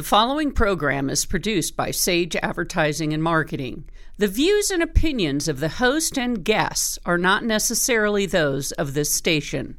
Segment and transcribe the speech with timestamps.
[0.00, 3.84] The following program is produced by Sage Advertising and Marketing.
[4.16, 9.12] The views and opinions of the host and guests are not necessarily those of this
[9.12, 9.76] station.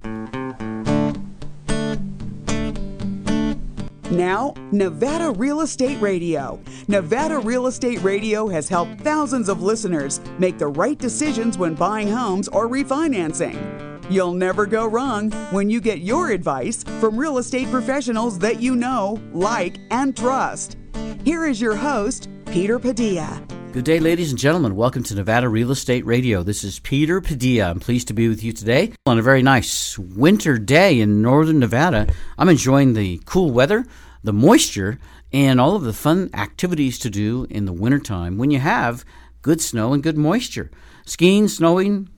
[4.12, 6.62] Now, Nevada Real Estate Radio.
[6.88, 12.08] Nevada Real Estate Radio has helped thousands of listeners make the right decisions when buying
[12.12, 13.91] homes or refinancing.
[14.12, 18.75] You'll never go wrong when you get your advice from real estate professionals that you
[18.75, 20.75] know, like, and trust.
[21.23, 23.42] Here is your host, Peter Padilla.
[23.71, 24.75] Good day, ladies and gentlemen.
[24.75, 26.43] Welcome to Nevada Real Estate Radio.
[26.43, 27.70] This is Peter Padilla.
[27.70, 31.59] I'm pleased to be with you today on a very nice winter day in northern
[31.59, 32.14] Nevada.
[32.38, 33.86] I'm enjoying the cool weather,
[34.25, 35.00] the moisture,
[35.31, 39.06] and all of the fun activities to do in the wintertime when you have
[39.42, 40.70] good snow and good moisture.
[41.06, 42.09] Skiing, snowing,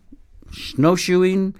[0.51, 1.53] snowshoeing,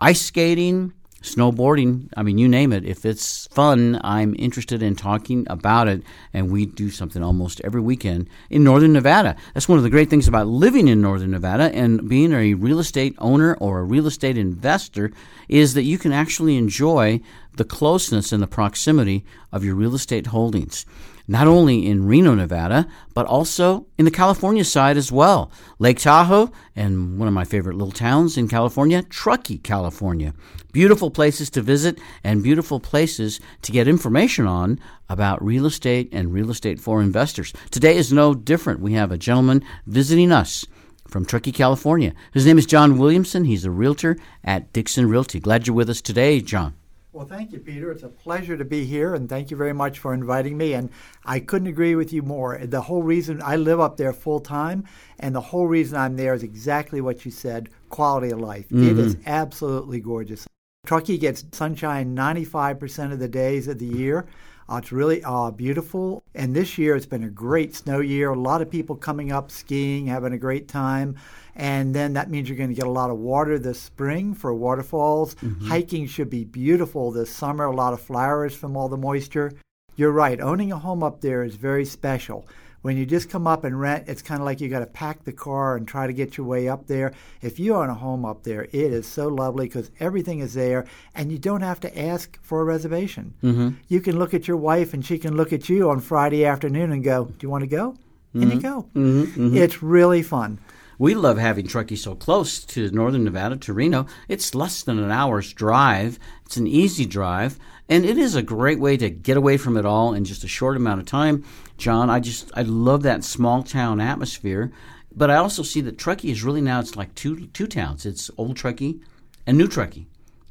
[0.00, 2.84] ice skating, snowboarding, I mean, you name it.
[2.84, 6.02] If it's fun, I'm interested in talking about it.
[6.32, 9.36] And we do something almost every weekend in Northern Nevada.
[9.52, 12.78] That's one of the great things about living in Northern Nevada and being a real
[12.78, 15.12] estate owner or a real estate investor
[15.48, 17.20] is that you can actually enjoy
[17.56, 20.86] the closeness and the proximity of your real estate holdings
[21.30, 25.52] not only in Reno, Nevada, but also in the California side as well.
[25.78, 30.34] Lake Tahoe and one of my favorite little towns in California, Truckee, California.
[30.72, 36.34] Beautiful places to visit and beautiful places to get information on about real estate and
[36.34, 37.52] real estate for investors.
[37.70, 38.80] Today is no different.
[38.80, 40.66] We have a gentleman visiting us
[41.06, 42.12] from Truckee, California.
[42.32, 43.44] His name is John Williamson.
[43.44, 45.38] He's a realtor at Dixon Realty.
[45.38, 46.74] Glad you're with us today, John.
[47.12, 47.90] Well, thank you, Peter.
[47.90, 50.74] It's a pleasure to be here, and thank you very much for inviting me.
[50.74, 50.90] And
[51.24, 52.58] I couldn't agree with you more.
[52.58, 54.84] The whole reason I live up there full time,
[55.18, 58.68] and the whole reason I'm there is exactly what you said quality of life.
[58.68, 58.90] Mm-hmm.
[58.90, 60.46] It is absolutely gorgeous.
[60.86, 64.26] Truckee gets sunshine 95% of the days of the year.
[64.70, 66.22] Uh, it's really uh, beautiful.
[66.34, 68.30] And this year it's been a great snow year.
[68.30, 71.16] A lot of people coming up skiing, having a great time.
[71.56, 74.54] And then that means you're going to get a lot of water this spring for
[74.54, 75.34] waterfalls.
[75.36, 75.66] Mm-hmm.
[75.66, 79.52] Hiking should be beautiful this summer, a lot of flowers from all the moisture.
[79.96, 82.46] You're right, owning a home up there is very special.
[82.82, 85.24] When you just come up and rent, it's kind of like you got to pack
[85.24, 87.12] the car and try to get your way up there.
[87.42, 90.86] If you own a home up there, it is so lovely because everything is there
[91.14, 93.34] and you don't have to ask for a reservation.
[93.42, 93.70] Mm-hmm.
[93.88, 96.90] You can look at your wife and she can look at you on Friday afternoon
[96.90, 97.92] and go, Do you want to go?
[98.34, 98.42] Mm-hmm.
[98.42, 98.82] And you go.
[98.94, 99.22] Mm-hmm.
[99.22, 99.56] mm-hmm.
[99.56, 100.58] It's really fun.
[101.00, 104.04] We love having Truckee so close to northern Nevada, to Reno.
[104.28, 106.18] It's less than an hour's drive.
[106.44, 107.58] It's an easy drive,
[107.88, 110.48] and it is a great way to get away from it all in just a
[110.48, 111.42] short amount of time.
[111.80, 114.70] John, I just I love that small town atmosphere,
[115.14, 118.06] but I also see that Truckee is really now it's like two two towns.
[118.06, 119.00] It's Old Truckee
[119.46, 120.06] and New Truckee.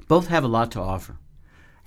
[0.08, 1.18] Both have a lot to offer.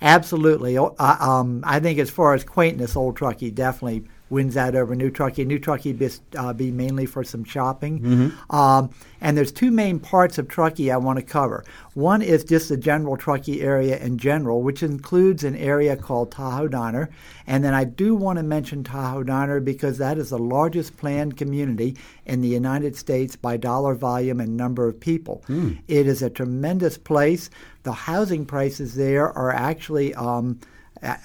[0.01, 0.77] Absolutely.
[0.77, 5.45] Um, I think as far as quaintness, Old Truckee definitely wins out over New Truckee.
[5.45, 8.01] New Truckee be, uh, be mainly for some shopping.
[8.01, 8.55] Mm-hmm.
[8.55, 8.89] Um,
[9.21, 11.63] and there's two main parts of Truckee I want to cover.
[11.93, 16.67] One is just the general Truckee area in general, which includes an area called Tahoe
[16.67, 17.09] Donner.
[17.47, 21.37] And then I do want to mention Tahoe Donner because that is the largest planned
[21.37, 21.95] community
[22.25, 25.43] in the United States by dollar volume and number of people.
[25.47, 25.79] Mm.
[25.87, 27.49] It is a tremendous place.
[27.83, 30.59] The housing prices there are actually um,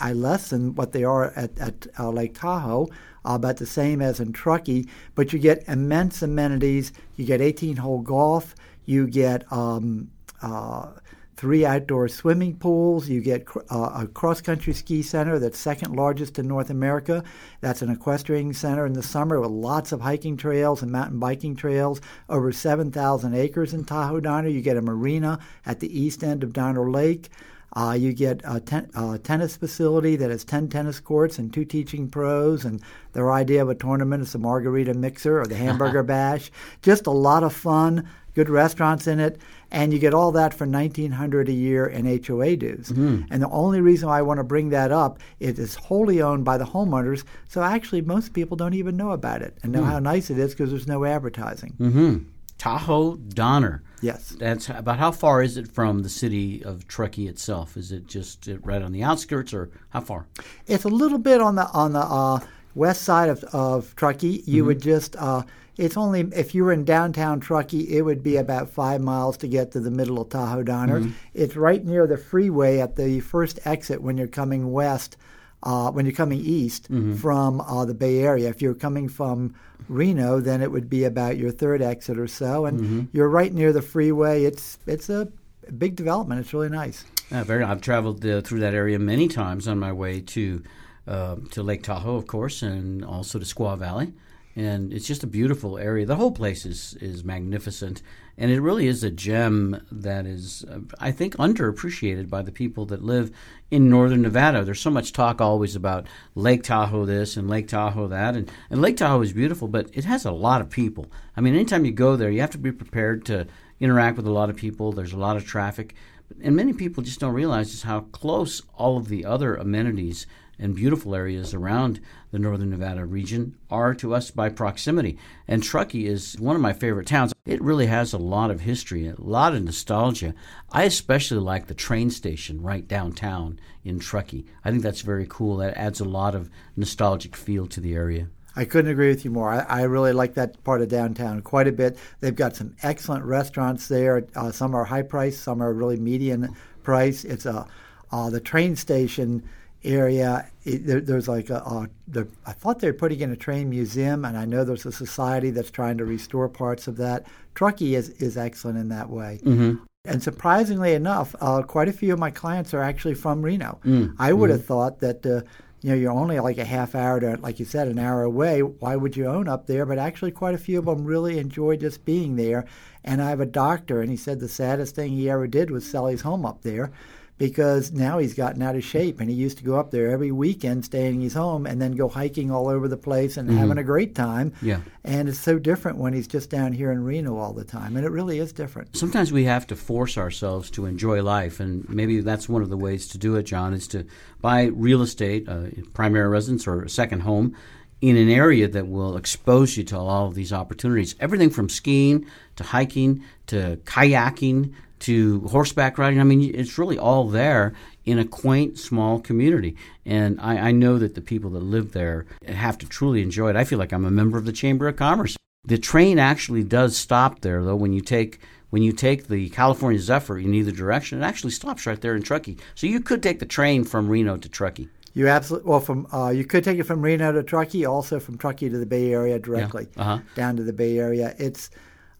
[0.00, 2.88] I less than what they are at, at uh, Lake Tahoe,
[3.24, 4.88] uh, about the same as in Truckee.
[5.14, 6.92] But you get immense amenities.
[7.16, 8.54] You get 18 hole golf.
[8.84, 10.10] You get um,
[10.42, 10.92] uh,
[11.38, 13.08] three outdoor swimming pools.
[13.08, 17.22] You get uh, a cross country ski center that's second largest in North America.
[17.60, 21.54] That's an equestrian center in the summer with lots of hiking trails and mountain biking
[21.54, 22.00] trails.
[22.28, 24.48] Over 7,000 acres in Tahoe Donner.
[24.48, 27.28] You get a marina at the east end of Donner Lake.
[27.74, 31.64] Uh, you get a, ten, a, tennis facility that has 10 tennis courts and two
[31.64, 32.80] teaching pros, and
[33.12, 36.50] their idea of a tournament is the margarita mixer or the hamburger bash.
[36.82, 39.38] Just a lot of fun, good restaurants in it,
[39.70, 42.88] and you get all that for 1900 a year in HOA dues.
[42.88, 43.24] Mm-hmm.
[43.30, 46.56] And the only reason I want to bring that up is it's wholly owned by
[46.56, 49.90] the homeowners, so actually most people don't even know about it and know mm-hmm.
[49.90, 51.74] how nice it is because there's no advertising.
[51.78, 52.18] Mm-hmm.
[52.56, 53.82] Tahoe Donner.
[54.00, 54.36] Yes.
[54.38, 57.76] That's about how far is it from the city of Truckee itself?
[57.76, 60.26] Is it just right on the outskirts, or how far?
[60.66, 62.40] It's a little bit on the on the uh,
[62.74, 64.42] west side of, of Truckee.
[64.46, 64.66] You mm-hmm.
[64.68, 65.42] would just uh,
[65.78, 69.48] it's only if you were in downtown Truckee, it would be about five miles to
[69.48, 71.00] get to the middle of Tahoe Donner.
[71.00, 71.10] Mm-hmm.
[71.34, 75.16] It's right near the freeway at the first exit when you're coming west
[75.62, 77.14] uh, when you're coming east mm-hmm.
[77.14, 78.48] from uh, the Bay Area.
[78.48, 79.54] If you're coming from
[79.88, 83.04] Reno, then it would be about your third exit or so, and mm-hmm.
[83.12, 84.44] you're right near the freeway.
[84.44, 85.28] It's it's a
[85.76, 86.40] big development.
[86.40, 87.04] It's really nice.
[87.30, 87.64] Yeah, very.
[87.64, 90.62] I've traveled uh, through that area many times on my way to
[91.06, 94.12] uh, to Lake Tahoe, of course, and also to Squaw Valley.
[94.56, 96.04] And it's just a beautiful area.
[96.04, 98.02] The whole place is, is magnificent.
[98.40, 102.86] And it really is a gem that is, uh, I think, underappreciated by the people
[102.86, 103.32] that live
[103.68, 104.64] in northern Nevada.
[104.64, 106.06] There's so much talk always about
[106.36, 108.36] Lake Tahoe this and Lake Tahoe that.
[108.36, 111.10] And, and Lake Tahoe is beautiful, but it has a lot of people.
[111.36, 113.48] I mean, anytime you go there, you have to be prepared to
[113.80, 114.92] interact with a lot of people.
[114.92, 115.96] There's a lot of traffic.
[116.40, 120.26] And many people just don't realize just how close all of the other amenities
[120.58, 122.00] and beautiful areas around
[122.30, 125.18] the northern Nevada region are to us by proximity.
[125.46, 127.32] And Truckee is one of my favorite towns.
[127.46, 130.34] It really has a lot of history, a lot of nostalgia.
[130.70, 134.46] I especially like the train station right downtown in Truckee.
[134.64, 135.56] I think that's very cool.
[135.58, 138.28] That adds a lot of nostalgic feel to the area.
[138.56, 139.50] I couldn't agree with you more.
[139.50, 141.96] I, I, really like that part of downtown quite a bit.
[142.18, 144.26] They've got some excellent restaurants there.
[144.34, 147.24] Uh, some are high price, some are really median price.
[147.24, 147.68] It's a
[148.10, 149.44] uh, the train station
[149.84, 150.50] area.
[150.64, 153.70] It, there, there's like a, a the, I thought they were putting in a train
[153.70, 157.26] museum, and I know there's a society that's trying to restore parts of that.
[157.54, 159.40] Truckee is, is excellent in that way.
[159.44, 159.84] Mm-hmm.
[160.04, 163.78] And surprisingly enough, uh, quite a few of my clients are actually from Reno.
[163.84, 164.20] Mm-hmm.
[164.20, 165.24] I would have thought that.
[165.24, 165.42] Uh,
[165.80, 168.62] you know, you're only like a half hour to, like you said, an hour away.
[168.62, 169.86] Why would you own up there?
[169.86, 172.66] But actually, quite a few of them really enjoy just being there.
[173.04, 175.88] And I have a doctor, and he said the saddest thing he ever did was
[175.88, 176.90] sell his home up there
[177.38, 180.32] because now he's gotten out of shape and he used to go up there every
[180.32, 183.58] weekend staying in his home and then go hiking all over the place and mm-hmm.
[183.58, 184.52] having a great time.
[184.60, 184.80] Yeah.
[185.04, 188.04] And it's so different when he's just down here in reno all the time and
[188.04, 188.96] it really is different.
[188.96, 192.76] Sometimes we have to force ourselves to enjoy life and maybe that's one of the
[192.76, 194.04] ways to do it john is to
[194.40, 197.54] buy real estate uh, primary residence or a second home
[198.00, 201.16] in an area that will expose you to all of these opportunities.
[201.18, 202.26] Everything from skiing
[202.56, 206.20] to hiking to kayaking to horseback riding.
[206.20, 207.74] I mean, it's really all there
[208.04, 209.76] in a quaint, small community.
[210.06, 213.56] And I, I, know that the people that live there have to truly enjoy it.
[213.56, 215.36] I feel like I'm a member of the Chamber of Commerce.
[215.64, 217.76] The train actually does stop there, though.
[217.76, 218.40] When you take
[218.70, 222.22] when you take the California Zephyr in either direction, it actually stops right there in
[222.22, 222.58] Truckee.
[222.74, 224.88] So you could take the train from Reno to Truckee.
[225.14, 228.38] You absolutely well from uh, you could take it from Reno to Truckee, also from
[228.38, 230.02] Truckee to the Bay Area directly yeah.
[230.02, 230.18] uh-huh.
[230.34, 231.34] down to the Bay Area.
[231.38, 231.70] It's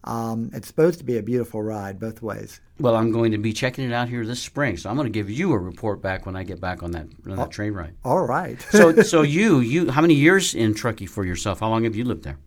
[0.05, 2.61] um, it's supposed to be a beautiful ride both ways.
[2.79, 5.11] Well, I'm going to be checking it out here this spring, so I'm going to
[5.11, 7.73] give you a report back when I get back on that on that oh, train
[7.73, 7.93] ride.
[8.05, 8.61] All right.
[8.69, 11.59] so, so you you how many years in Truckee for yourself?
[11.59, 12.37] How long have you lived there?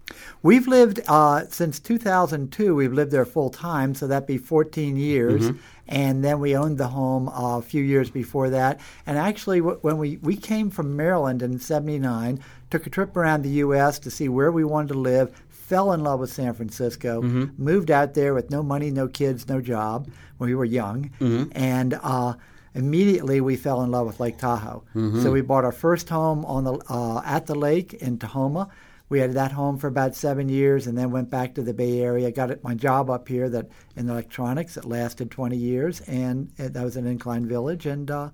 [0.43, 2.75] We've lived uh, since 2002.
[2.75, 5.43] We've lived there full time, so that'd be 14 years.
[5.43, 5.59] Mm-hmm.
[5.89, 8.81] And then we owned the home uh, a few years before that.
[9.05, 12.41] And actually, when we we came from Maryland in '79,
[12.71, 13.99] took a trip around the U.S.
[13.99, 17.47] to see where we wanted to live, fell in love with San Francisco, mm-hmm.
[17.57, 21.45] moved out there with no money, no kids, no job when we were young, mm-hmm.
[21.53, 22.35] and uh,
[22.75, 24.85] immediately we fell in love with Lake Tahoe.
[24.95, 25.23] Mm-hmm.
[25.23, 28.69] So we bought our first home on the uh, at the lake in Tahoma.
[29.09, 32.03] We had that home for about seven years, and then went back to the Bay
[32.03, 32.31] Area.
[32.31, 34.77] Got my job up here that in electronics.
[34.77, 38.29] It lasted 20 years, and it, that was in Incline Village, and uh,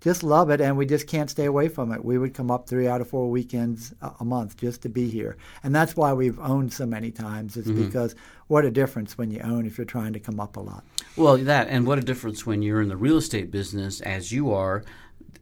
[0.00, 2.04] just love it, and we just can't stay away from it.
[2.04, 5.36] We would come up three out of four weekends a, month just to be here,
[5.62, 7.56] and that's why we've owned so many times.
[7.56, 7.84] Is mm-hmm.
[7.84, 8.14] because
[8.46, 10.84] what a difference when you own if you're trying to come up a lot.
[11.16, 14.52] Well, that and what a difference when you're in the real estate business as you
[14.52, 14.84] are.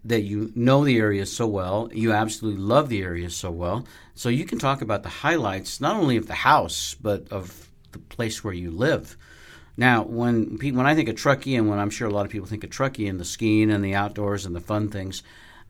[0.04, 3.84] That you know the area so well, you absolutely love the area so well,
[4.14, 7.98] so you can talk about the highlights not only of the house but of the
[7.98, 9.16] place where you live.
[9.78, 12.48] Now, when when I think of Truckee, and when I'm sure a lot of people
[12.48, 15.22] think of Truckee and the skiing and the outdoors and the fun things,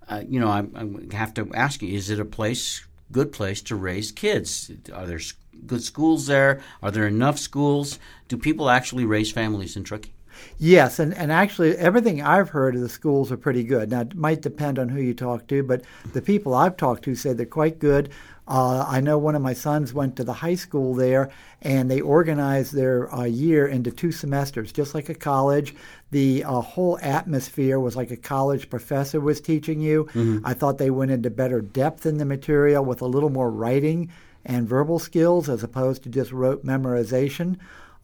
[0.09, 3.61] uh, you know, I, I, have to ask you: Is it a place, good place
[3.62, 4.73] to raise kids?
[4.95, 5.21] Are there
[5.67, 6.62] good schools there?
[6.83, 7.99] Are there enough schools?
[8.29, 10.15] Do people actually raise families in Truckee?
[10.59, 13.90] Yes, and, and actually, everything I've heard of the schools are pretty good.
[13.90, 17.14] Now, it might depend on who you talk to, but the people I've talked to
[17.14, 18.11] say they're quite good.
[18.49, 21.28] Uh, I know one of my sons went to the high school there,
[21.61, 25.75] and they organized their uh, year into two semesters, just like a college.
[26.12, 30.04] The uh, whole atmosphere was like a college professor was teaching you.
[30.07, 30.47] Mm-hmm.
[30.47, 34.11] I thought they went into better depth in the material with a little more writing
[34.47, 37.59] and verbal skills as opposed to just rote memorization.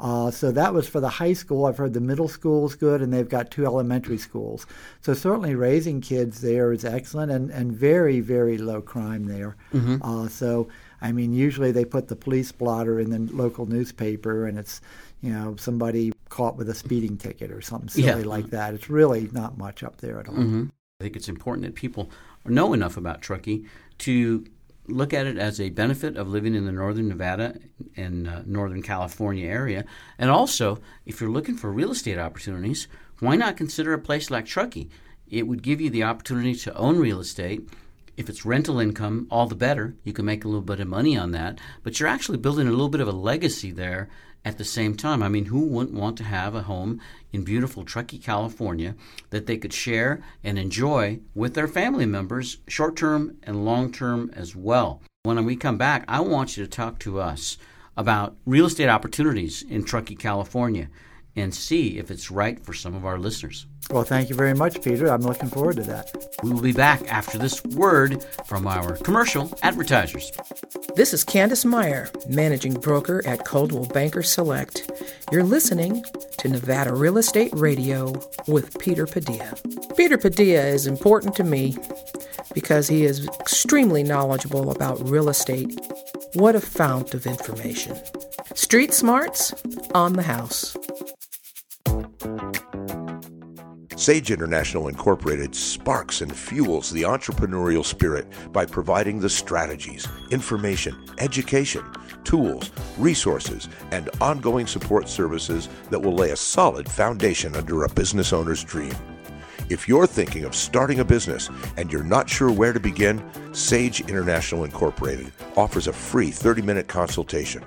[0.04, 1.64] Uh, so that was for the high school.
[1.64, 4.66] I've heard the middle school is good, and they've got two elementary schools.
[5.00, 9.56] So certainly raising kids there is excellent, and, and very very low crime there.
[9.72, 10.02] Mm-hmm.
[10.02, 10.68] Uh, so
[11.00, 14.82] I mean, usually they put the police blotter in the local newspaper, and it's
[15.22, 18.28] you know somebody caught with a speeding ticket or something silly yeah.
[18.28, 18.74] like that.
[18.74, 20.34] It's really not much up there at all.
[20.34, 20.64] Mm-hmm.
[21.00, 22.10] I think it's important that people
[22.44, 23.64] know enough about Truckee
[23.98, 24.44] to
[24.86, 27.58] look at it as a benefit of living in the northern Nevada
[27.96, 29.84] and uh, northern California area.
[30.18, 32.88] And also, if you're looking for real estate opportunities,
[33.20, 34.90] why not consider a place like Truckee?
[35.28, 37.68] It would give you the opportunity to own real estate
[38.16, 39.96] If it's rental income, all the better.
[40.04, 42.70] You can make a little bit of money on that, but you're actually building a
[42.70, 44.08] little bit of a legacy there
[44.44, 45.22] at the same time.
[45.22, 47.00] I mean, who wouldn't want to have a home
[47.32, 48.94] in beautiful Truckee, California
[49.30, 54.30] that they could share and enjoy with their family members, short term and long term
[54.34, 55.00] as well?
[55.22, 57.56] When we come back, I want you to talk to us
[57.96, 60.88] about real estate opportunities in Truckee, California
[61.36, 63.66] and see if it's right for some of our listeners.
[63.90, 65.08] Well, thank you very much, Peter.
[65.08, 66.10] I'm looking forward to that.
[66.42, 70.32] We will be back after this word from our commercial advertisers.
[70.96, 74.90] This is Candace Meyer, managing broker at Coldwell Banker Select.
[75.30, 76.04] You're listening
[76.38, 78.12] to Nevada Real Estate Radio
[78.46, 79.54] with Peter Padilla.
[79.96, 81.76] Peter Padilla is important to me
[82.54, 85.78] because he is extremely knowledgeable about real estate.
[86.34, 87.96] What a fount of information.
[88.54, 89.52] Street smarts
[89.94, 90.76] on the house.
[94.04, 101.82] Sage International Incorporated sparks and fuels the entrepreneurial spirit by providing the strategies, information, education,
[102.22, 108.34] tools, resources, and ongoing support services that will lay a solid foundation under a business
[108.34, 108.94] owner's dream.
[109.70, 114.02] If you're thinking of starting a business and you're not sure where to begin, Sage
[114.02, 117.64] International Incorporated offers a free 30 minute consultation.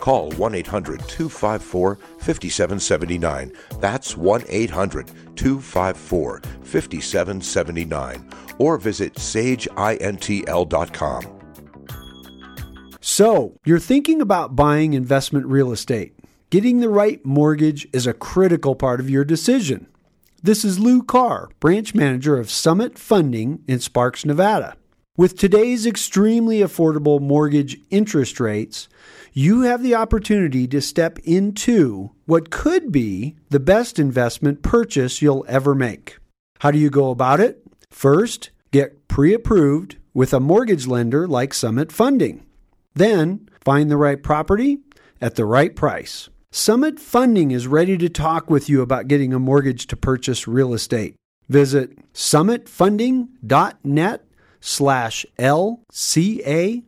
[0.00, 3.52] Call 1 800 254 5779.
[3.78, 8.30] That's 1 800 254 5779.
[8.58, 11.36] Or visit sageintl.com.
[13.02, 16.14] So, you're thinking about buying investment real estate.
[16.50, 19.86] Getting the right mortgage is a critical part of your decision.
[20.42, 24.74] This is Lou Carr, branch manager of Summit Funding in Sparks, Nevada.
[25.16, 28.88] With today's extremely affordable mortgage interest rates,
[29.32, 35.44] you have the opportunity to step into what could be the best investment purchase you'll
[35.48, 36.18] ever make.
[36.60, 37.62] How do you go about it?
[37.90, 42.44] First, get pre approved with a mortgage lender like Summit Funding.
[42.94, 44.78] Then, find the right property
[45.20, 46.28] at the right price.
[46.50, 50.74] Summit Funding is ready to talk with you about getting a mortgage to purchase real
[50.74, 51.14] estate.
[51.48, 54.24] Visit summitfunding.net
[54.60, 56.82] slash LCARR.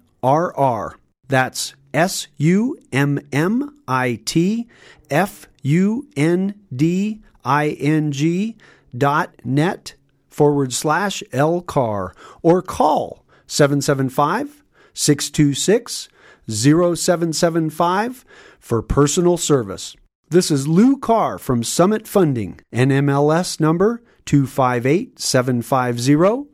[1.29, 4.69] That's S U M M I T
[5.11, 8.57] F U N D I N G
[8.97, 9.95] dot net
[10.29, 14.63] forward slash LCAR or call 775
[14.95, 16.09] 626
[16.49, 18.25] 0775
[18.59, 19.95] for personal service.
[20.31, 26.52] This is Lou Carr from Summit Funding, NMLS number 258750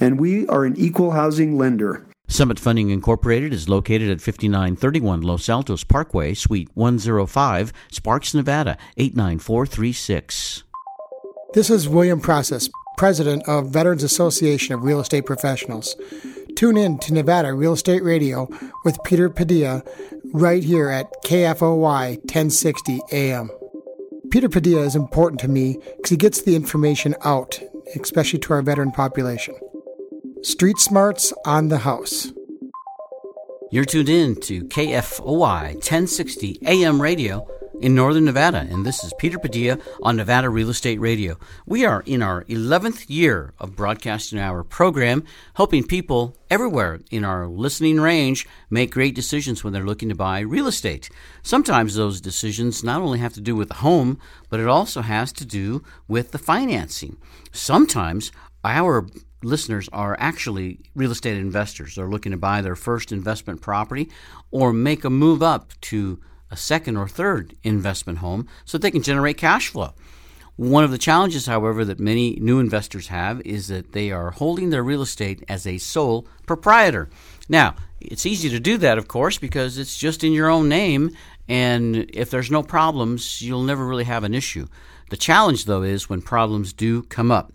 [0.00, 2.04] And we are an equal housing lender.
[2.26, 10.64] Summit Funding Incorporated is located at 5931 Los Altos Parkway, Suite 105, Sparks, Nevada 89436.
[11.52, 15.94] This is William Process, President of Veterans Association of Real Estate Professionals.
[16.56, 18.48] Tune in to Nevada Real Estate Radio
[18.84, 19.82] with Peter Padilla
[20.32, 23.50] right here at KFOY 1060 AM.
[24.30, 27.60] Peter Padilla is important to me because he gets the information out,
[28.00, 29.56] especially to our veteran population.
[30.42, 32.30] Street Smarts on the House.
[33.72, 37.48] You're tuned in to KFOY 1060 AM radio
[37.84, 41.36] in Northern Nevada, and this is Peter Padilla on Nevada Real Estate Radio.
[41.66, 45.22] We are in our 11th year of broadcasting our program,
[45.52, 50.40] helping people everywhere in our listening range make great decisions when they're looking to buy
[50.40, 51.10] real estate.
[51.42, 55.30] Sometimes those decisions not only have to do with the home, but it also has
[55.34, 57.18] to do with the financing.
[57.52, 58.32] Sometimes
[58.64, 59.06] our
[59.42, 61.96] listeners are actually real estate investors.
[61.96, 64.08] They're looking to buy their first investment property
[64.50, 66.18] or make a move up to
[66.54, 69.92] a second or third investment home so they can generate cash flow.
[70.54, 74.70] One of the challenges, however, that many new investors have is that they are holding
[74.70, 77.10] their real estate as a sole proprietor.
[77.48, 81.10] Now, it's easy to do that, of course, because it's just in your own name,
[81.48, 84.68] and if there's no problems, you'll never really have an issue.
[85.10, 87.52] The challenge, though, is when problems do come up.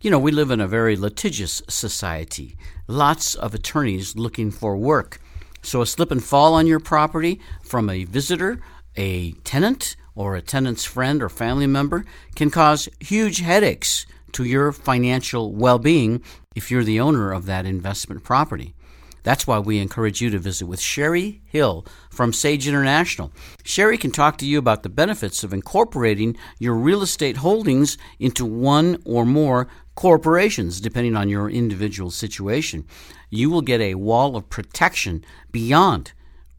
[0.00, 5.18] You know, we live in a very litigious society, lots of attorneys looking for work.
[5.66, 8.60] So a slip and fall on your property from a visitor,
[8.94, 12.04] a tenant, or a tenant's friend or family member
[12.36, 16.22] can cause huge headaches to your financial well being
[16.54, 18.76] if you're the owner of that investment property.
[19.24, 23.32] That's why we encourage you to visit with Sherry Hill from Sage International.
[23.64, 28.44] Sherry can talk to you about the benefits of incorporating your real estate holdings into
[28.44, 32.86] one or more corporations, depending on your individual situation.
[33.30, 36.12] You will get a wall of protection beyond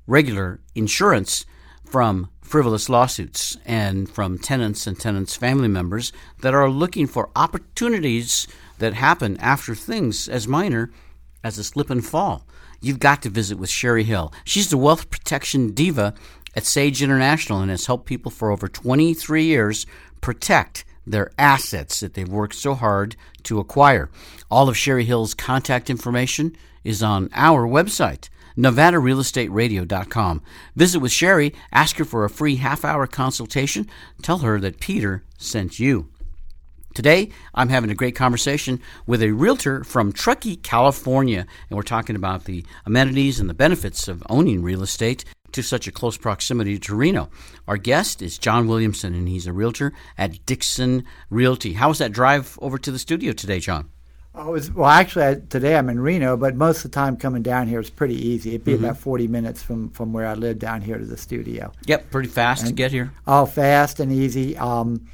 [0.06, 1.46] regular insurance
[1.86, 8.48] from frivolous lawsuits and from tenants and tenants' family members that are looking for opportunities
[8.80, 10.92] that happen after things as minor
[11.44, 12.46] as a slip and fall.
[12.82, 14.32] You've got to visit with Sherry Hill.
[14.44, 16.14] She's the wealth protection diva
[16.56, 19.86] at Sage International and has helped people for over 23 years
[20.22, 24.10] protect their assets that they've worked so hard to acquire.
[24.52, 30.42] All of Sherry Hill's contact information is on our website, NevadaRealEstateRadio.com.
[30.76, 33.88] Visit with Sherry, ask her for a free half hour consultation,
[34.22, 36.10] tell her that Peter sent you.
[36.98, 42.16] Today, I'm having a great conversation with a realtor from Truckee, California, and we're talking
[42.16, 45.24] about the amenities and the benefits of owning real estate
[45.54, 47.30] to such a close proximity to Reno.
[47.68, 51.74] Our guest is John Williamson, and he's a realtor at Dixon Realty.
[51.74, 53.90] How was that drive over to the studio today, John?
[54.36, 57.42] Oh, was, well, actually, I, today I'm in Reno, but most of the time coming
[57.42, 58.50] down here is pretty easy.
[58.52, 58.86] It'd be Mm-hmm.
[58.86, 61.72] about 40 minutes from, from where I live down here to the studio.
[61.86, 63.12] Yep, pretty fast to get here.
[63.26, 64.56] Oh, fast and easy.
[64.58, 65.08] Um,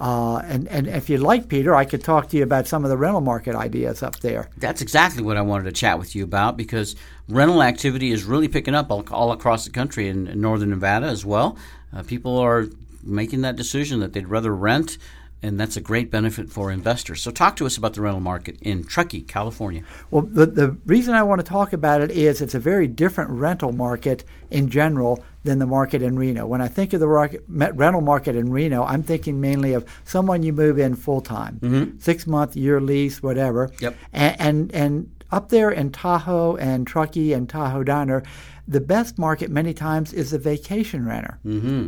[0.00, 2.90] uh, and, and if you'd like, Peter, I could talk to you about some of
[2.90, 4.50] the rental market ideas up there.
[4.56, 6.96] That's exactly what I wanted to chat with you about because
[7.28, 11.06] rental activity is really picking up all, all across the country in, in northern Nevada
[11.06, 11.56] as well.
[11.94, 12.66] Uh, people are
[13.04, 14.98] making that decision that they'd rather rent,
[15.42, 17.22] and that's a great benefit for investors.
[17.22, 19.82] So, talk to us about the rental market in Truckee, California.
[20.10, 23.30] Well, the, the reason I want to talk about it is it's a very different
[23.30, 26.46] rental market in general than the market in Reno.
[26.46, 30.42] When I think of the market, rental market in Reno, I'm thinking mainly of someone
[30.42, 31.60] you move in full time,
[32.00, 33.70] six month, year lease, whatever.
[33.80, 33.96] Yep.
[34.12, 38.22] And, and and up there in Tahoe and Truckee and Tahoe Donner,
[38.66, 41.38] the best market many times is the vacation renter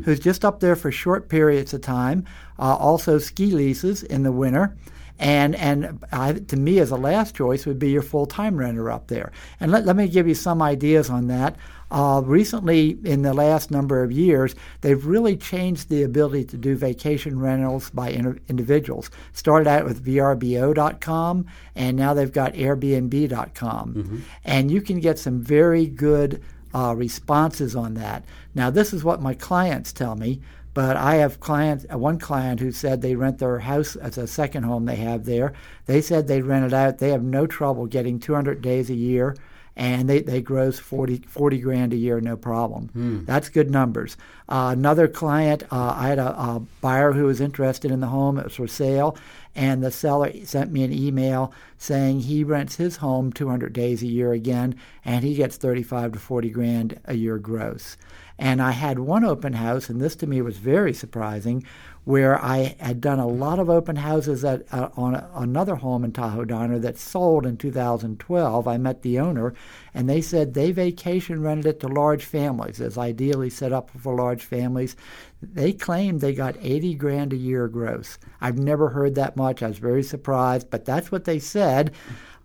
[0.04, 2.24] who's just up there for short periods of time.
[2.58, 4.76] Uh, also, ski leases in the winter.
[5.18, 8.90] And and I, to me, as a last choice, would be your full time renter
[8.90, 9.32] up there.
[9.60, 11.56] And let, let me give you some ideas on that.
[11.90, 16.74] Uh, recently, in the last number of years, they've really changed the ability to do
[16.76, 19.10] vacation rentals by in- individuals.
[19.32, 21.46] Started out with VRBO.com,
[21.76, 24.24] and now they've got Airbnb.com.
[24.44, 26.42] And you can get some very good
[26.74, 28.24] uh, responses on that.
[28.54, 30.40] Now, this is what my clients tell me.
[30.74, 34.26] But I have clients, uh, one client who said they rent their house as a
[34.26, 35.54] second home they have there.
[35.86, 36.98] They said they rent it out.
[36.98, 39.34] They have no trouble getting 200 days a year,
[39.76, 43.24] and they, they gross 40, 40 grand a year, no problem.
[43.26, 44.16] That's good numbers.
[44.48, 48.38] Uh, another client, uh, I had a, a buyer who was interested in the home.
[48.38, 49.16] It was for sale,
[49.54, 54.06] and the seller sent me an email saying he rents his home 200 days a
[54.06, 57.96] year again, and he gets 35 to 40 grand a year gross.
[58.38, 61.64] And I had one open house, and this to me was very surprising,
[62.06, 66.04] where I had done a lot of open houses at, uh, on a, another home
[66.04, 68.68] in Tahoe Donner that sold in 2012.
[68.68, 69.54] I met the owner,
[69.92, 74.14] and they said they vacation rented it to large families, as ideally set up for
[74.14, 74.94] large families.
[75.42, 78.18] They claimed they got 80 grand a year gross.
[78.40, 79.60] I've never heard that much.
[79.60, 81.92] I was very surprised, but that's what they said.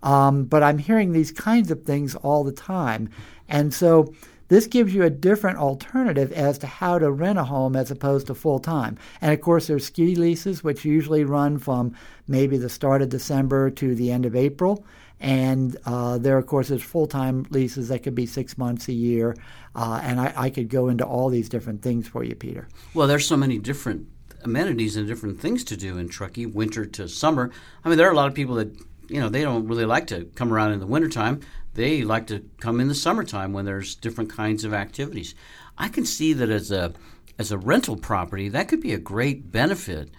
[0.02, 3.12] Um, but I'm hearing these kinds of things all the time.
[3.48, 4.12] And so
[4.52, 8.28] this gives you a different alternative as to how to rent a home as opposed
[8.28, 8.98] to full time.
[9.22, 11.96] And of course, there's ski leases, which usually run from
[12.28, 14.86] maybe the start of December to the end of April.
[15.22, 18.94] And uh, there, of course, there's full time leases that could be six months a
[18.94, 19.38] year.
[19.74, 22.68] Uh, and I, I could go into all these different things for you, Peter.
[22.94, 24.10] Well, there's so many different
[24.44, 27.52] amenities and different things to do in Truckee, winter to summer.
[27.86, 30.08] I mean, there are a lot of people that, you know, they don't really like
[30.08, 31.40] to come around in the wintertime.
[31.74, 35.36] They like to come in the summertime when there's different kinds of activities.
[35.78, 36.94] I can see that as a
[37.40, 40.10] as a rental property, that could be a great benefit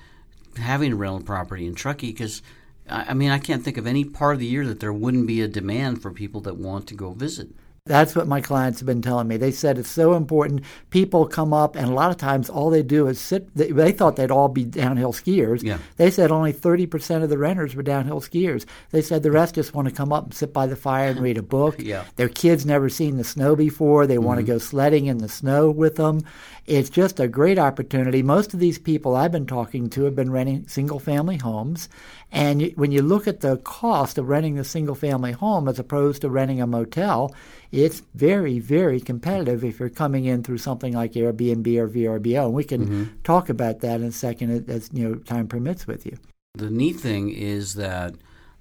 [0.56, 2.42] having a rental property in Truckee because
[2.88, 5.40] I mean, I can't think of any part of the year that there wouldn't be
[5.40, 7.50] a demand for people that want to go visit.
[7.86, 9.36] That's what my clients have been telling me.
[9.36, 10.62] They said it's so important.
[10.90, 13.52] People come up, and a lot of times all they do is sit.
[13.56, 15.64] They, they thought they'd all be downhill skiers.
[15.64, 15.78] Yeah.
[15.96, 18.66] They said only 30% of the renters were downhill skiers.
[18.92, 21.20] They said the rest just want to come up and sit by the fire and
[21.20, 21.76] read a book.
[21.82, 22.04] Yeah.
[22.14, 24.06] Their kids never seen the snow before.
[24.06, 24.52] They want to mm-hmm.
[24.52, 26.22] go sledding in the snow with them.
[26.64, 28.22] It's just a great opportunity.
[28.22, 31.88] Most of these people I've been talking to have been renting single family homes.
[32.32, 35.78] And you, when you look at the cost of renting a single family home as
[35.78, 37.34] opposed to renting a motel,
[37.70, 42.46] it's very, very competitive if you're coming in through something like Airbnb or VRBO.
[42.46, 46.06] And we can talk about that in a second as you know time permits with
[46.06, 46.16] you.
[46.54, 48.14] The neat thing is that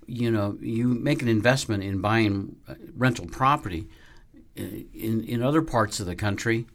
[0.06, 3.88] you know you make an investment in buying uh, rental property
[4.56, 6.68] in in other parts of the country.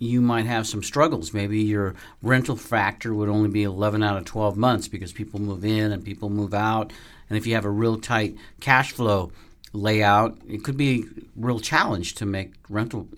[0.00, 1.34] You might have some struggles.
[1.34, 5.62] Maybe your rental factor would only be 11 out of 12 months because people move
[5.62, 6.90] in and people move out.
[7.28, 9.30] And if you have a real tight cash flow
[9.74, 11.04] layout, it could be a
[11.36, 13.08] real challenge to make rental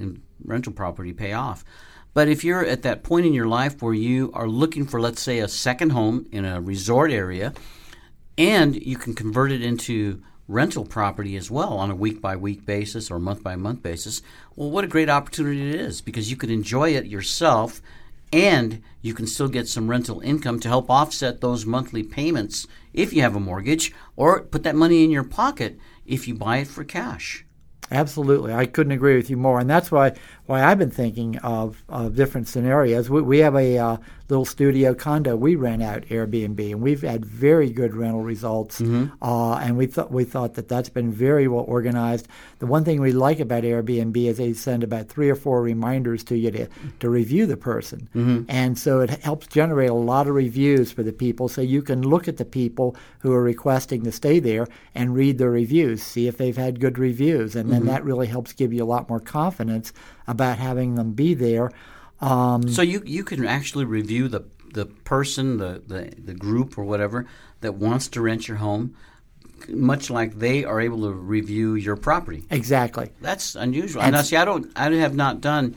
[0.44, 1.64] rental property pay off.
[2.14, 5.22] But if you're at that point in your life where you are looking for, let's
[5.22, 7.54] say, a second home in a resort area,
[8.36, 10.20] and you can convert it into
[10.52, 14.22] rental property as well on a week by week basis or month by month basis,
[14.54, 17.80] well, what a great opportunity it is because you can enjoy it yourself
[18.32, 23.12] and you can still get some rental income to help offset those monthly payments if
[23.12, 26.68] you have a mortgage or put that money in your pocket if you buy it
[26.68, 27.44] for cash.
[27.90, 30.14] Absolutely, I couldn't agree with you more, and that's why
[30.46, 33.10] why I've been thinking of, of different scenarios.
[33.10, 33.96] We, we have a uh,
[34.32, 38.80] little studio condo we rent out Airbnb, and we've had very good rental results.
[38.80, 39.22] Mm-hmm.
[39.22, 42.28] Uh, and we thought we thought that that's been very well organized.
[42.58, 46.24] The one thing we like about Airbnb is they send about three or four reminders
[46.24, 46.66] to you to
[47.00, 48.44] to review the person, mm-hmm.
[48.48, 51.50] and so it helps generate a lot of reviews for the people.
[51.50, 55.36] So you can look at the people who are requesting to stay there and read
[55.36, 57.90] their reviews, see if they've had good reviews, and then mm-hmm.
[57.90, 59.92] that really helps give you a lot more confidence
[60.26, 61.70] about having them be there.
[62.22, 66.84] Um, so you you can actually review the the person, the, the the group or
[66.84, 67.26] whatever
[67.60, 68.94] that wants to rent your home,
[69.68, 72.44] much like they are able to review your property.
[72.50, 73.10] Exactly.
[73.20, 74.02] That's unusual.
[74.02, 75.76] And, now, see, I don't, I have not done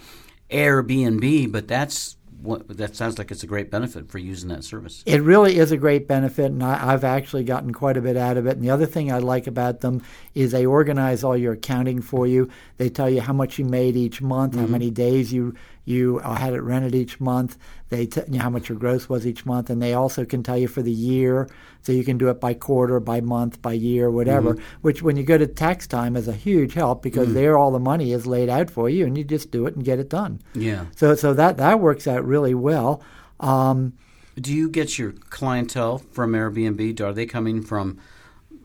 [0.50, 5.04] Airbnb, but that's what, that sounds like it's a great benefit for using that service.
[5.06, 8.38] It really is a great benefit, and I, have actually gotten quite a bit out
[8.38, 8.56] of it.
[8.56, 10.04] And the other thing I like about them
[10.34, 12.50] is they organize all your accounting for you.
[12.78, 14.62] They tell you how much you made each month, mm-hmm.
[14.62, 15.56] how many days you
[15.86, 17.58] you uh, had it rented each month.
[17.90, 20.58] They tell you how much your gross was each month, and they also can tell
[20.58, 21.48] you for the year.
[21.82, 24.56] So you can do it by quarter, by month, by year, whatever.
[24.56, 24.80] Mm-hmm.
[24.82, 27.36] Which, when you go to tax time, is a huge help because mm-hmm.
[27.36, 29.86] there all the money is laid out for you, and you just do it and
[29.86, 30.42] get it done.
[30.54, 30.86] Yeah.
[30.96, 33.02] So so that that works out really well.
[33.40, 33.94] Um,
[34.40, 37.00] do you get your clientele from Airbnb?
[37.00, 38.00] Are they coming from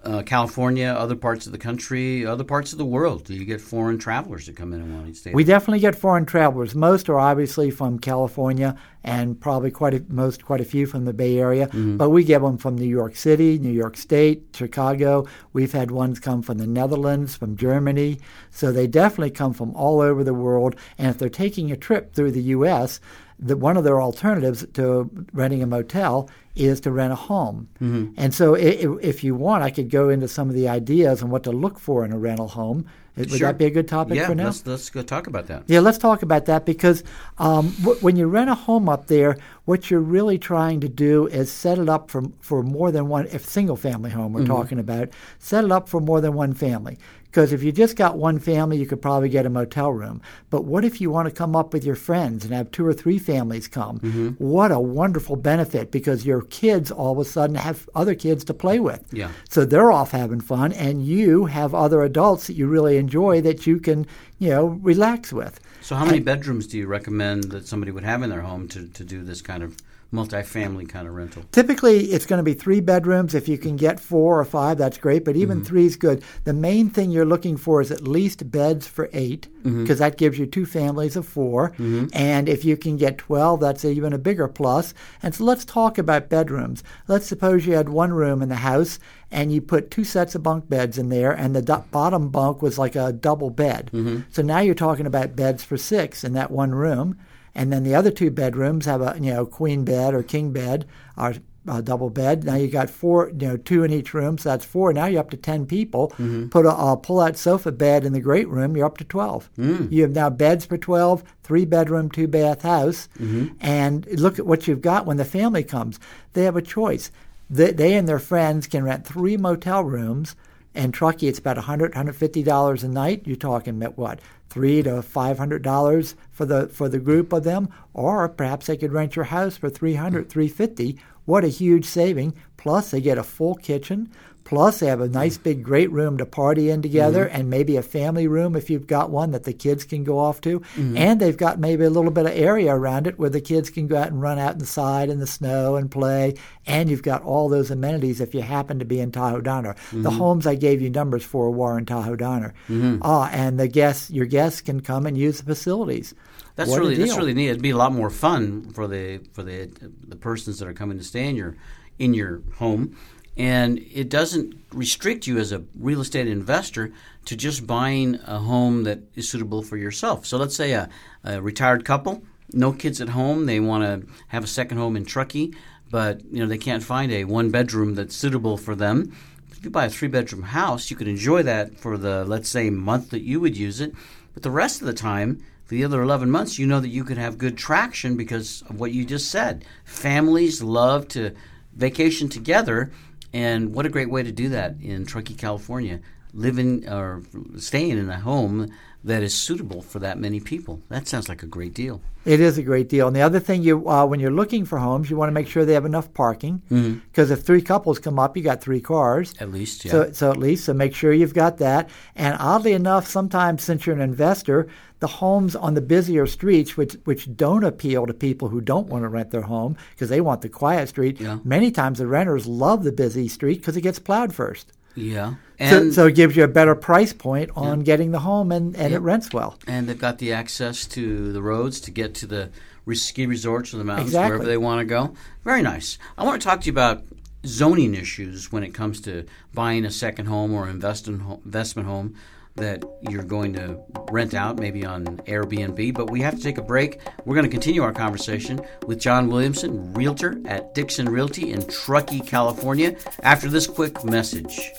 [0.04, 3.24] uh, California, other parts of the country, other parts of the world?
[3.24, 5.32] Do you get foreign travelers that come in and want to stay?
[5.32, 6.74] We definitely get foreign travelers.
[6.74, 11.12] Most are obviously from California, and probably quite a, most quite a few from the
[11.12, 11.66] Bay Area.
[11.66, 11.96] Mm-hmm.
[11.96, 15.26] But we get them from New York City, New York State, Chicago.
[15.52, 18.20] We've had ones come from the Netherlands, from Germany.
[18.50, 20.76] So they definitely come from all over the world.
[20.98, 23.00] And if they're taking a trip through the U.S.,
[23.40, 27.68] the, one of their alternatives to renting a motel is to rent a home.
[27.80, 28.14] Mm-hmm.
[28.16, 31.30] And so, it, if you want, I could go into some of the ideas on
[31.30, 32.86] what to look for in a rental home.
[33.16, 33.48] Would sure.
[33.48, 34.46] that be a good topic yeah, for now?
[34.46, 35.64] Let's, let's go talk about that.
[35.66, 37.02] Yeah, let's talk about that because
[37.38, 41.26] um, w- when you rent a home up there, what you're really trying to do
[41.26, 44.52] is set it up for, for more than one, if single family home we're mm-hmm.
[44.52, 46.98] talking about, set it up for more than one family.
[47.30, 50.20] Because if you just got one family, you could probably get a motel room.
[50.50, 52.92] But what if you want to come up with your friends and have two or
[52.92, 54.00] three families come?
[54.00, 54.28] Mm-hmm.
[54.38, 58.54] What a wonderful benefit because your kids all of a sudden have other kids to
[58.54, 59.04] play with.
[59.12, 59.30] Yeah.
[59.48, 63.66] So they're off having fun, and you have other adults that you really enjoy that
[63.66, 64.06] you can,
[64.38, 65.60] you know, relax with.
[65.82, 68.68] So, how many and, bedrooms do you recommend that somebody would have in their home
[68.68, 69.76] to, to do this kind of
[70.12, 71.44] multifamily kind of rental?
[71.52, 73.34] Typically, it's going to be three bedrooms.
[73.34, 75.66] If you can get four or five, that's great, but even mm-hmm.
[75.66, 76.22] three is good.
[76.44, 79.94] The main thing you're looking for is at least beds for eight, because mm-hmm.
[79.94, 82.06] that gives you two families of 4 mm-hmm.
[82.12, 84.94] And if you can get 12, that's even a bigger plus.
[85.22, 86.82] And so let's talk about bedrooms.
[87.08, 88.98] Let's suppose you had one room in the house
[89.30, 92.62] and you put two sets of bunk beds in there, and the do- bottom bunk
[92.62, 93.90] was like a double bed.
[93.92, 94.22] Mm-hmm.
[94.30, 97.16] So now you're talking about beds for six in that one room
[97.54, 100.86] and then the other two bedrooms have a you know queen bed or king bed
[101.16, 101.34] or
[101.68, 102.44] a double bed.
[102.44, 104.92] Now you got four, you know, two in each room, so that's four.
[104.92, 106.08] Now you're up to ten people.
[106.10, 106.48] Mm-hmm.
[106.48, 109.50] Put a uh, pull-out sofa bed in the great room, you're up to twelve.
[109.58, 109.92] Mm.
[109.92, 113.54] You have now beds for twelve, three bedroom, two bath house, mm-hmm.
[113.60, 116.00] and look at what you've got when the family comes.
[116.32, 117.10] They have a choice.
[117.50, 120.36] They, they and their friends can rent three motel rooms.
[120.74, 123.22] And Truckee, it's about $100, $150 a night.
[123.24, 124.20] You're talking about what?
[124.50, 128.76] three to five hundred dollars for the for the group of them, or perhaps they
[128.76, 130.98] could rent your house for three hundred, three fifty.
[131.24, 132.34] What a huge saving!
[132.56, 134.10] Plus, they get a full kitchen,
[134.50, 137.36] Plus, they have a nice big great room to party in together, mm-hmm.
[137.36, 140.40] and maybe a family room if you've got one that the kids can go off
[140.40, 140.58] to.
[140.58, 140.96] Mm-hmm.
[140.96, 143.86] And they've got maybe a little bit of area around it where the kids can
[143.86, 146.34] go out and run out inside in the snow and play.
[146.66, 149.74] And you've got all those amenities if you happen to be in Tahoe-Donner.
[149.74, 150.02] Mm-hmm.
[150.02, 152.52] The homes I gave you numbers for were in Tahoe-Donner.
[152.68, 153.02] Mm-hmm.
[153.02, 156.12] Ah, and the guests, your guests can come and use the facilities.
[156.56, 157.50] That's what really that's really neat.
[157.50, 159.70] It'd be a lot more fun for the for the
[160.08, 161.56] the persons that are coming to stay in your
[162.00, 162.96] in your home
[163.40, 166.92] and it doesn't restrict you as a real estate investor
[167.24, 170.26] to just buying a home that is suitable for yourself.
[170.26, 170.90] So let's say a,
[171.24, 172.22] a retired couple,
[172.52, 175.54] no kids at home, they want to have a second home in Truckee,
[175.90, 179.16] but you know they can't find a one bedroom that's suitable for them.
[179.50, 182.68] If you buy a three bedroom house, you could enjoy that for the let's say
[182.68, 183.94] month that you would use it,
[184.34, 187.04] but the rest of the time for the other 11 months, you know that you
[187.04, 189.64] could have good traction because of what you just said.
[189.86, 191.34] Families love to
[191.74, 192.90] vacation together,
[193.32, 196.00] and what a great way to do that in Truckee, California.
[196.32, 197.22] Living or
[197.58, 198.70] staying in a home
[199.04, 200.80] that is suitable for that many people.
[200.88, 202.02] That sounds like a great deal.
[202.26, 203.06] It is a great deal.
[203.06, 205.48] And the other thing, you uh, when you're looking for homes, you want to make
[205.48, 206.60] sure they have enough parking.
[206.68, 209.34] Because if three couples come up, you got three cars.
[209.40, 209.92] At least, yeah.
[209.92, 211.88] So, so at least, so make sure you've got that.
[212.14, 216.92] And oddly enough, sometimes since you're an investor, the homes on the busier streets, which
[217.04, 220.42] which don't appeal to people who don't want to rent their home because they want
[220.42, 221.18] the quiet street.
[221.18, 221.38] Yeah.
[221.42, 224.72] Many times the renters love the busy street because it gets plowed first.
[224.94, 225.30] Yeah.
[225.30, 228.74] So, And so it gives you a better price point on getting the home, and,
[228.76, 229.58] and it rents well.
[229.66, 232.50] and they've got the access to the roads to get to the
[232.94, 234.30] ski resorts or the mountains Exactly.
[234.30, 235.14] wherever they want to go.
[235.44, 235.96] Very nice.
[236.18, 237.04] I want to talk to you about
[237.46, 242.14] zoning issues when it comes to buying a second home or ho- investment home
[242.60, 243.78] that you're going to
[244.10, 245.94] rent out, maybe on Airbnb.
[245.94, 247.00] But we have to take a break.
[247.24, 252.20] We're going to continue our conversation with John Williamson, realtor at Dixon Realty in Truckee,
[252.20, 254.70] California, after this quick message.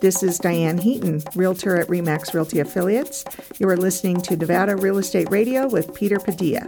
[0.00, 3.24] This is Diane Heaton, Realtor at REMAX Realty Affiliates.
[3.58, 6.66] You are listening to Nevada Real Estate Radio with Peter Padilla.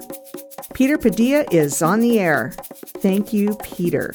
[0.75, 2.53] Peter Padilla is on the air.
[2.99, 4.15] Thank you, Peter.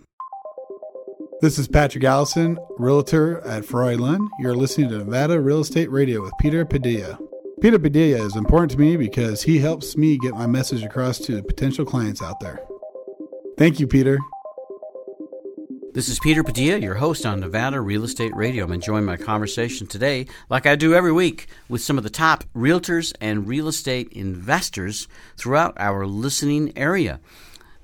[1.40, 4.28] This is Patrick Allison, Realtor at Ferrari Lund.
[4.38, 7.18] You're listening to Nevada Real Estate Radio with Peter Padilla.
[7.60, 11.42] Peter Padilla is important to me because he helps me get my message across to
[11.42, 12.60] potential clients out there.
[13.56, 14.20] Thank you, Peter.
[15.94, 18.64] This is Peter Padilla, your host on Nevada Real Estate Radio.
[18.64, 22.44] I'm enjoying my conversation today, like I do every week, with some of the top
[22.54, 27.20] realtors and real estate investors throughout our listening area.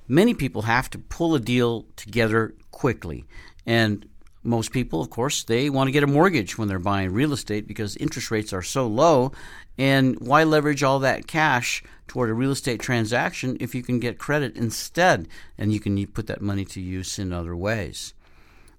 [0.07, 3.25] Many people have to pull a deal together quickly,
[3.65, 4.07] and
[4.43, 7.67] most people, of course, they want to get a mortgage when they're buying real estate
[7.67, 9.33] because interest rates are so low.
[9.79, 14.19] And why leverage all that cash toward a real estate transaction if you can get
[14.19, 18.15] credit instead and you can put that money to use in other ways?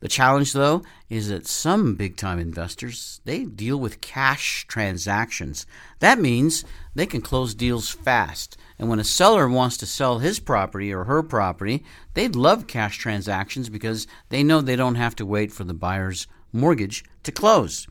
[0.05, 5.65] The challenge, though, is that some big time investors they deal with cash transactions.
[5.99, 8.55] That means they can close deals fast.
[8.77, 11.83] And when a seller wants to sell his property or her property,
[12.13, 16.27] they'd love cash transactions because they know they don't have to wait for the buyer's
[16.51, 17.87] mortgage to close.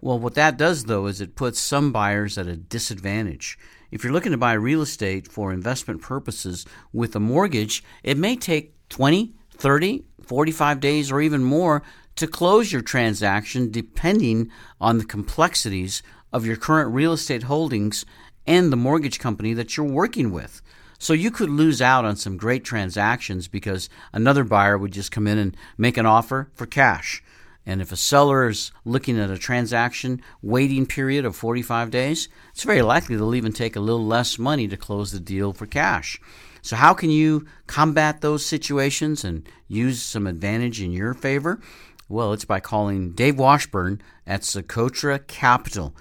[0.00, 3.56] Well, what that does, though, is it puts some buyers at a disadvantage.
[3.92, 8.36] If you're looking to buy real estate for investment purposes with a mortgage, it may
[8.36, 11.82] take 20, 30, 45 days or even more
[12.16, 14.50] to close your transaction depending
[14.80, 16.02] on the complexities
[16.32, 18.06] of your current real estate holdings
[18.46, 20.62] and the mortgage company that you're working with.
[20.98, 25.26] So you could lose out on some great transactions because another buyer would just come
[25.26, 27.22] in and make an offer for cash.
[27.64, 32.64] And if a seller is looking at a transaction waiting period of 45 days, it's
[32.64, 36.20] very likely they'll even take a little less money to close the deal for cash.
[36.60, 41.60] So, how can you combat those situations and use some advantage in your favor?
[42.08, 45.94] Well, it's by calling Dave Washburn at Socotra Capital.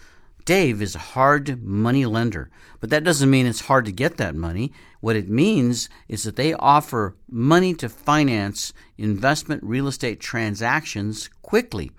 [0.46, 2.50] Dave is a hard money lender,
[2.80, 4.72] but that doesn't mean it's hard to get that money.
[5.00, 11.92] What it means is that they offer money to finance investment real estate transactions quickly.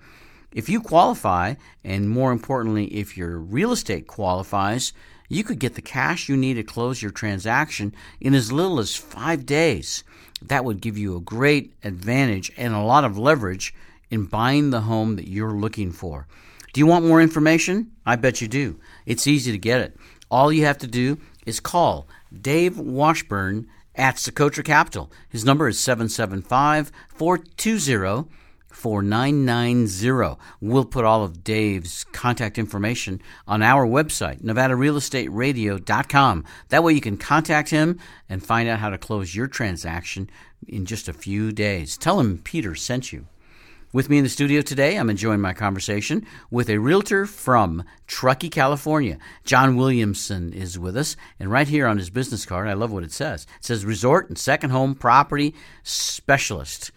[0.51, 4.93] If you qualify, and more importantly, if your real estate qualifies,
[5.29, 8.95] you could get the cash you need to close your transaction in as little as
[8.95, 10.03] five days.
[10.41, 13.73] That would give you a great advantage and a lot of leverage
[14.11, 16.27] in buying the home that you're looking for.
[16.73, 17.91] Do you want more information?
[18.03, 18.79] I bet you do.
[19.05, 19.95] It's easy to get it.
[20.31, 22.07] All you have to do is call
[22.41, 25.11] Dave Washburn at Socotra Capital.
[25.29, 28.27] His number is 775 420
[28.69, 30.39] 4990.
[30.61, 36.45] We'll put all of Dave's contact information on our website, nevadarealestateradio.com.
[36.69, 40.27] That way you can contact him and find out how to close your transaction
[40.67, 41.97] in just a few days.
[41.97, 43.27] Tell him Peter sent you.
[43.93, 48.49] With me in the studio today, I'm enjoying my conversation with a realtor from Truckee,
[48.49, 49.19] California.
[49.45, 53.03] John Williamson is with us, and right here on his business card, I love what
[53.03, 53.45] it says.
[53.59, 55.53] It says Resort and Second Home Property
[55.83, 56.89] Specialist.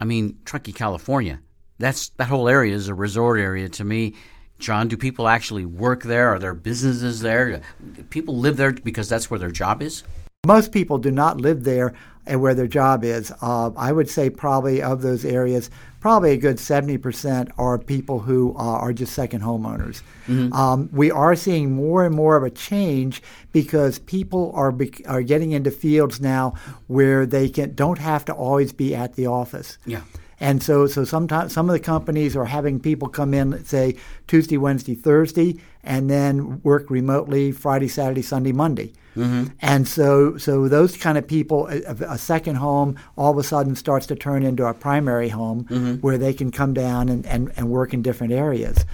[0.00, 1.38] I mean, Truckee, California.
[1.78, 4.14] That's that whole area is a resort area to me.
[4.58, 6.34] John, do people actually work there?
[6.34, 7.62] Are there businesses there?
[8.10, 10.02] People live there because that's where their job is?
[10.44, 11.94] Most people do not live there
[12.28, 13.32] and where their job is.
[13.42, 18.54] Uh, I would say probably of those areas, probably a good 70% are people who
[18.56, 20.02] uh, are just second homeowners.
[20.26, 20.52] Mm-hmm.
[20.52, 25.22] Um, we are seeing more and more of a change because people are be- are
[25.22, 26.54] getting into fields now
[26.86, 29.78] where they can don't have to always be at the office.
[29.86, 30.02] Yeah.
[30.40, 33.96] And so, so sometimes some of the companies are having people come in, let's say
[34.28, 38.92] Tuesday, Wednesday, Thursday, and then work remotely Friday, Saturday, Sunday, Monday.
[39.18, 39.44] Mm-hmm.
[39.60, 43.74] And so, so those kind of people, a, a, second home all of a sudden
[43.74, 45.94] starts to turn into a primary home mm-hmm.
[45.96, 48.84] where they can come down and, and, and work in different areas.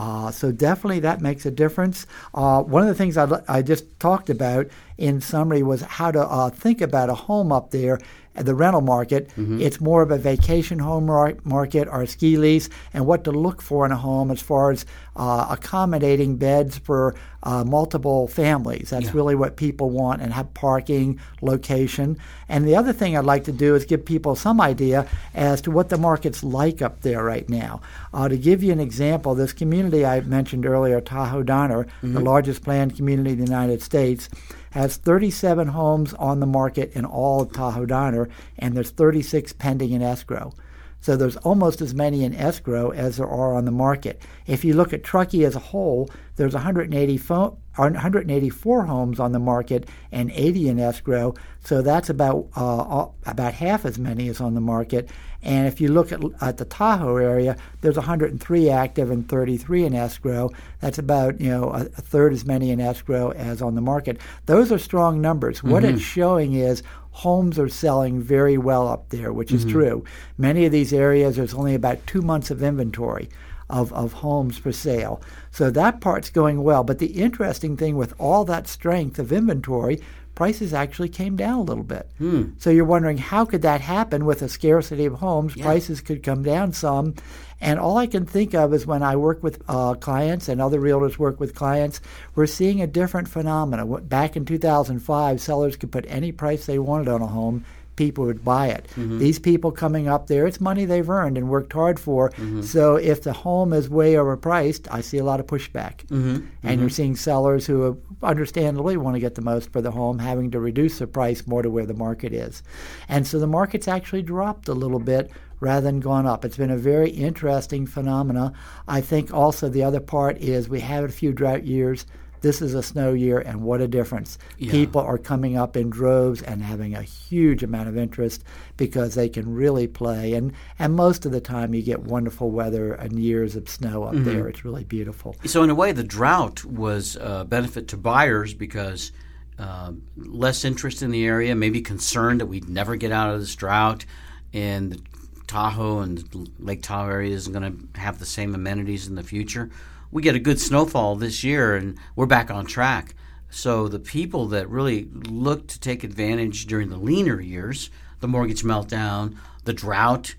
[0.00, 2.06] Uh, so definitely that makes a difference.
[2.32, 4.66] Uh, one of the things I, I just talked about
[4.96, 7.98] in summary was how to uh, think about a home up there
[8.42, 9.28] the rental market.
[9.28, 9.60] Mm-hmm.
[9.60, 11.06] It's more of a vacation home
[11.44, 14.86] market or ski lease, and what to look for in a home as far as
[15.16, 18.90] uh, accommodating beds for uh, multiple families.
[18.90, 19.12] That's yeah.
[19.14, 22.18] really what people want, and have parking, location.
[22.48, 25.70] And the other thing I'd like to do is give people some idea as to
[25.70, 27.80] what the market's like up there right now.
[28.12, 32.14] Uh, to give you an example, this community I mentioned earlier, Tahoe Donner, mm-hmm.
[32.14, 34.28] the largest planned community in the United States
[34.70, 38.28] has 37 homes on the market in all of Tahoe Donner,
[38.58, 40.52] and there's 36 pending in escrow.
[41.00, 44.20] So there's almost as many in escrow as there are on the market.
[44.46, 49.38] If you look at Truckee as a whole, there's 180 fo- 184 homes on the
[49.38, 51.34] market and 80 in escrow.
[51.64, 55.08] So that's about uh, about half as many as on the market.
[55.42, 59.94] And if you look at, at the Tahoe area, there's 103 active and 33 in
[59.94, 60.50] escrow.
[60.80, 64.20] That's about you know a, a third as many in escrow as on the market.
[64.46, 65.58] Those are strong numbers.
[65.58, 65.70] Mm-hmm.
[65.70, 69.72] What it's showing is homes are selling very well up there, which is mm-hmm.
[69.72, 70.04] true.
[70.38, 73.28] Many of these areas, there's only about two months of inventory
[73.70, 75.20] of, of homes for sale.
[75.50, 76.84] So that part's going well.
[76.84, 80.00] But the interesting thing with all that strength of inventory,
[80.34, 82.10] prices actually came down a little bit.
[82.18, 82.50] Hmm.
[82.58, 85.56] So you're wondering how could that happen with a scarcity of homes?
[85.56, 85.64] Yeah.
[85.64, 87.14] Prices could come down some.
[87.60, 90.80] And all I can think of is when I work with uh, clients and other
[90.80, 92.00] realtors work with clients,
[92.34, 94.06] we're seeing a different phenomenon.
[94.06, 98.44] Back in 2005, sellers could put any price they wanted on a home people would
[98.44, 98.86] buy it.
[98.90, 99.18] Mm-hmm.
[99.18, 102.30] These people coming up there, it's money they've earned and worked hard for.
[102.30, 102.62] Mm-hmm.
[102.62, 106.06] So if the home is way overpriced, I see a lot of pushback.
[106.06, 106.46] Mm-hmm.
[106.62, 106.94] And you're mm-hmm.
[106.94, 110.98] seeing sellers who understandably want to get the most for the home, having to reduce
[110.98, 112.62] the price more to where the market is.
[113.08, 116.44] And so the market's actually dropped a little bit rather than gone up.
[116.44, 118.52] It's been a very interesting phenomena.
[118.88, 122.06] I think also the other part is we had a few drought years
[122.40, 124.38] this is a snow year, and what a difference.
[124.58, 124.70] Yeah.
[124.70, 128.44] People are coming up in droves and having a huge amount of interest
[128.76, 130.34] because they can really play.
[130.34, 134.14] And, and most of the time, you get wonderful weather and years of snow up
[134.14, 134.24] mm-hmm.
[134.24, 134.48] there.
[134.48, 135.36] It's really beautiful.
[135.44, 139.12] So, in a way, the drought was a benefit to buyers because.
[139.58, 143.54] Uh, less interest in the area, maybe concerned that we'd never get out of this
[143.54, 144.06] drought,
[144.54, 145.02] and the
[145.46, 149.68] Tahoe and Lake Tahoe area isn't going to have the same amenities in the future
[150.10, 153.14] we get a good snowfall this year and we're back on track.
[153.50, 158.62] So the people that really look to take advantage during the leaner years, the mortgage
[158.62, 160.34] meltdown, the drought,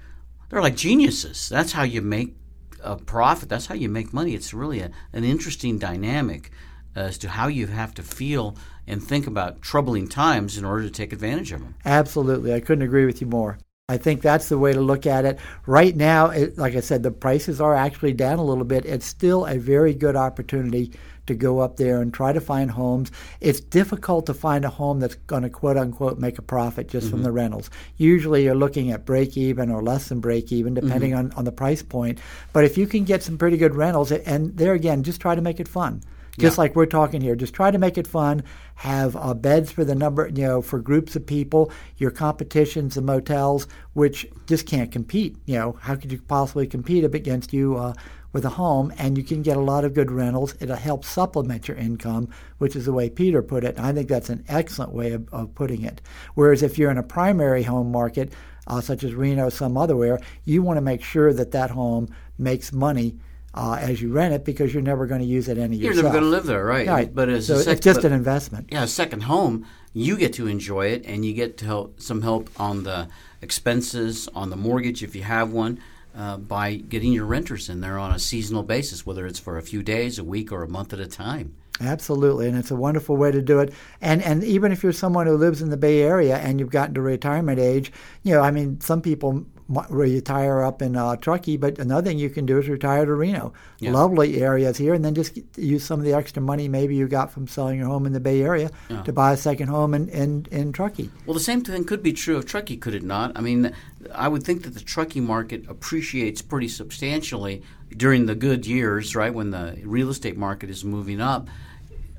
[0.49, 1.49] they're like geniuses.
[1.49, 2.35] That's how you make
[2.83, 3.49] a profit.
[3.49, 4.33] That's how you make money.
[4.33, 6.51] It's really a, an interesting dynamic
[6.95, 8.55] as to how you have to feel
[8.87, 11.75] and think about troubling times in order to take advantage of them.
[11.85, 12.53] Absolutely.
[12.53, 13.57] I couldn't agree with you more.
[13.91, 15.37] I think that's the way to look at it.
[15.65, 18.85] Right now, it, like I said, the prices are actually down a little bit.
[18.85, 20.93] It's still a very good opportunity
[21.27, 23.11] to go up there and try to find homes.
[23.41, 27.07] It's difficult to find a home that's going to quote unquote make a profit just
[27.07, 27.17] mm-hmm.
[27.17, 27.69] from the rentals.
[27.97, 31.31] Usually you're looking at break even or less than break even, depending mm-hmm.
[31.31, 32.19] on, on the price point.
[32.53, 35.41] But if you can get some pretty good rentals, and there again, just try to
[35.41, 36.01] make it fun
[36.37, 36.61] just Yeah.
[36.61, 37.35] like we're talking here.
[37.35, 38.43] Just try to make it fun.
[38.75, 41.71] Have uh, beds for the number, you know, for groups of people.
[41.97, 45.35] Your competitions, the motels, which just can't compete.
[45.45, 47.93] You know, how could you possibly compete against you uh,
[48.33, 48.93] with a home?
[48.97, 50.55] And you can get a lot of good rentals.
[50.59, 52.29] It'll help supplement your income,
[52.59, 53.75] which is the way Peter put it.
[53.77, 56.01] And I think that's an excellent way of, of putting it.
[56.35, 58.31] Whereas if you're in a primary home market,
[58.67, 62.07] uh, such as Reno, some other where, you want to make sure that that home
[62.37, 63.17] makes money
[63.53, 66.05] uh, as you rent it because you're never going to use it any You're yourself.
[66.13, 66.87] never going to live there, right?
[66.87, 67.13] Right.
[67.13, 68.69] But as so sec- it's just but- an investment.
[68.71, 72.21] Yeah, a second home, you get to enjoy it, and you get to help, some
[72.21, 73.09] help on the
[73.41, 75.79] expenses, on the mortgage if you have one,
[76.15, 79.61] uh, by getting your renters in there on a seasonal basis, whether it's for a
[79.61, 81.55] few days, a week, or a month at a time.
[81.79, 83.73] Absolutely, and it's a wonderful way to do it.
[84.01, 86.93] And and even if you're someone who lives in the Bay Area and you've gotten
[86.95, 87.91] to retirement age,
[88.23, 89.45] you know, I mean, some people
[89.89, 93.53] retire up in uh, Truckee, but another thing you can do is retire to Reno.
[93.79, 93.91] Yeah.
[93.91, 97.31] Lovely areas here, and then just use some of the extra money maybe you got
[97.31, 99.01] from selling your home in the Bay Area Yeah.
[99.03, 101.09] to buy a second home in in, in Truckee.
[101.25, 103.31] Well, the same thing could be true of Truckee, could it not?
[103.35, 103.73] I mean,
[104.13, 107.63] I would think that the Truckee market appreciates pretty substantially
[107.95, 111.47] during the good years, right, when the real estate market is moving up.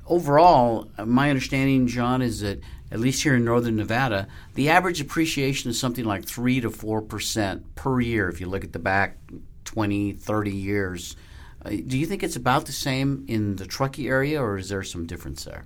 [0.07, 2.59] Overall, uh, my understanding, John, is that
[2.91, 7.63] at least here in northern Nevada, the average appreciation is something like 3 to 4%
[7.75, 9.17] per year if you look at the back
[9.65, 11.15] 20, 30 years.
[11.65, 14.83] Uh, do you think it's about the same in the Truckee area, or is there
[14.83, 15.65] some difference there?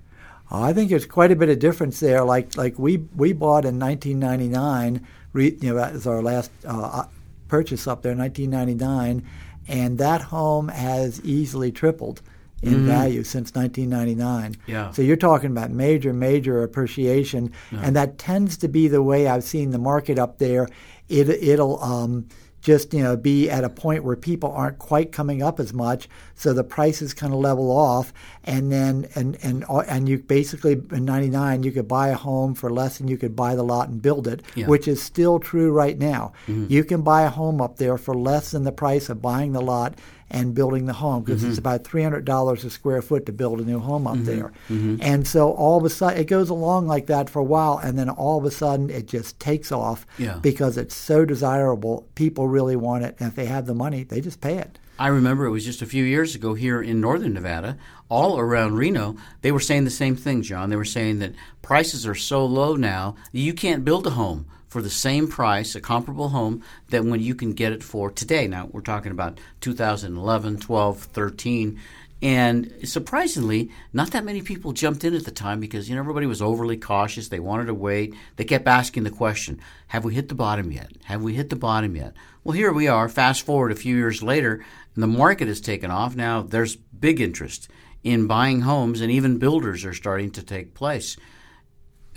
[0.52, 2.24] Uh, I think there's quite a bit of difference there.
[2.24, 7.06] Like like we we bought in 1999, re, you know, that was our last uh,
[7.48, 9.28] purchase up there, 1999,
[9.68, 12.22] and that home has easily tripled
[12.64, 12.86] in Mhm.
[12.86, 14.56] value since 1999.
[14.66, 14.92] Yeah.
[14.92, 17.80] So you're talking about major, major appreciation, Yeah.
[17.84, 20.68] and that tends to be the way I've seen the market up there.
[21.10, 22.26] It it'll um,
[22.60, 26.10] just you know be at a point where people aren't quite coming up as much,
[26.36, 28.12] so the prices kind of level off,
[28.44, 32.56] and then and and uh, and you basically in '99 you could buy a home
[32.56, 34.66] for less than you could buy the lot and build it, Yeah.
[34.68, 36.34] which is still true right now.
[36.48, 36.70] Mhm.
[36.70, 39.62] You can buy a home up there for less than the price of buying the
[39.62, 39.94] lot
[40.30, 41.50] and building the home because Mhm.
[41.50, 44.26] it's about three hundred dollars a square foot to build a new home up Mhm.
[44.26, 44.52] there.
[44.70, 44.98] Mhm.
[45.02, 47.98] And so all of a sudden, it goes along like that for a while, and
[47.98, 50.38] then all of a sudden, it just takes off Yeah.
[50.42, 52.06] because it's so desirable.
[52.16, 54.80] People really want it, and if they have the money, they just pay it.
[55.00, 57.78] I remember it was just a few years ago here in northern Nevada,
[58.10, 60.70] all around Reno, they were saying the same thing, John.
[60.72, 64.46] They were saying that prices are so low now, you can't build a home
[64.78, 68.48] for the same price, a comparable home, that when you can get it for today.
[68.48, 71.80] Now, we're talking about 2011, 12, 13.
[72.22, 76.28] And surprisingly, not that many people jumped in at the time because you know everybody
[76.28, 77.30] was overly cautious.
[77.30, 78.14] They wanted to wait.
[78.36, 80.92] They kept asking the question, "Have we hit the bottom yet?
[81.06, 82.14] Have we hit the bottom yet?"
[82.44, 83.10] Well, here we are.
[83.10, 84.64] Fast forward a few years later,
[84.94, 86.16] and the market has taken off.
[86.16, 87.68] Now there's big interest
[88.04, 91.18] in buying homes, and even builders are starting to take place.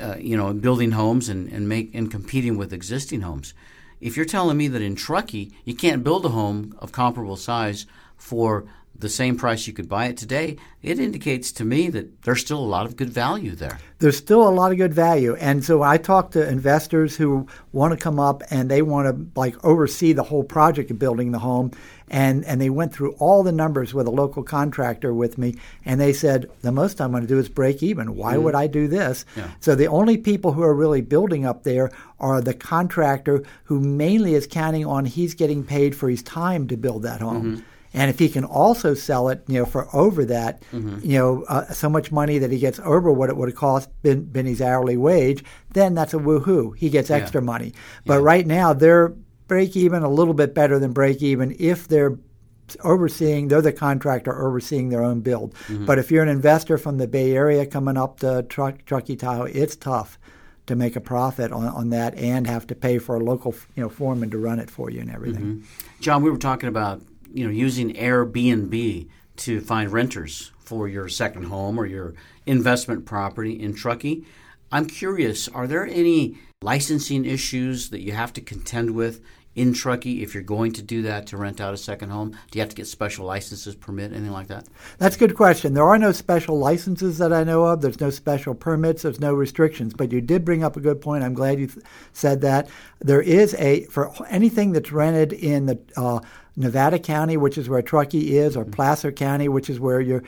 [0.00, 3.52] Uh, you know, building homes and, and make and competing with existing homes.
[4.00, 7.86] If you're telling me that in Truckee you can't build a home of comparable size
[8.16, 8.64] for
[9.00, 12.58] the same price you could buy it today, it indicates to me that there's still
[12.58, 13.78] a lot of good value there.
[13.98, 17.92] There's still a lot of good value, and so I talk to investors who want
[17.92, 21.38] to come up and they want to like oversee the whole project of building the
[21.38, 21.72] home,
[22.08, 26.00] and and they went through all the numbers with a local contractor with me, and
[26.00, 28.16] they said the most I'm going to do is break even.
[28.16, 28.42] Why Mhm.
[28.44, 29.24] would I do this?
[29.36, 29.48] Yeah.
[29.60, 34.34] So the only people who are really building up there are the contractor who mainly
[34.34, 37.56] is counting on he's getting paid for his time to build that home.
[37.58, 37.62] Mhm.
[37.92, 41.04] And if he can also sell it, you know, for over that, Mhm.
[41.04, 43.88] you know, uh, so much money that he gets over what it would have cost
[44.02, 46.76] been his hourly wage, then that's a woohoo.
[46.76, 47.16] He gets Yeah.
[47.16, 47.72] extra money.
[48.06, 49.12] But right now, they're
[49.48, 52.16] break even a little bit better than break even if they're
[52.84, 55.52] overseeing, they're the contractor overseeing their own build.
[55.68, 55.86] Mhm.
[55.86, 59.44] But if you're an investor from the Bay Area coming up to Truck, Truckee, Tahoe,
[59.46, 60.18] it's tough
[60.66, 63.82] to make a profit on, on that and have to pay for a local, you
[63.82, 65.42] know, foreman to run it for you and everything.
[65.42, 65.62] Mhm.
[66.00, 67.00] John, we were talking about
[67.32, 72.14] you know using Airbnb to find renters for your second home or your
[72.46, 74.24] investment property in Truckee.
[74.72, 79.20] I'm curious, are there any licensing issues that you have to contend with
[79.56, 82.30] in Truckee if you're going to do that to rent out a second home?
[82.30, 84.68] Do you have to get special licenses, permit, anything like that?
[84.98, 85.74] That's a good question.
[85.74, 87.80] There are no special licenses that I know of.
[87.80, 89.02] There's no special permits.
[89.02, 89.92] There's no restrictions.
[89.92, 91.24] But you did bring up a good point.
[91.24, 92.68] I'm glad you th- said that.
[93.00, 96.20] There is a for anything that's rented in the uh,
[96.60, 100.22] Nevada County, which is where Truckee is, or Placer County, which is where your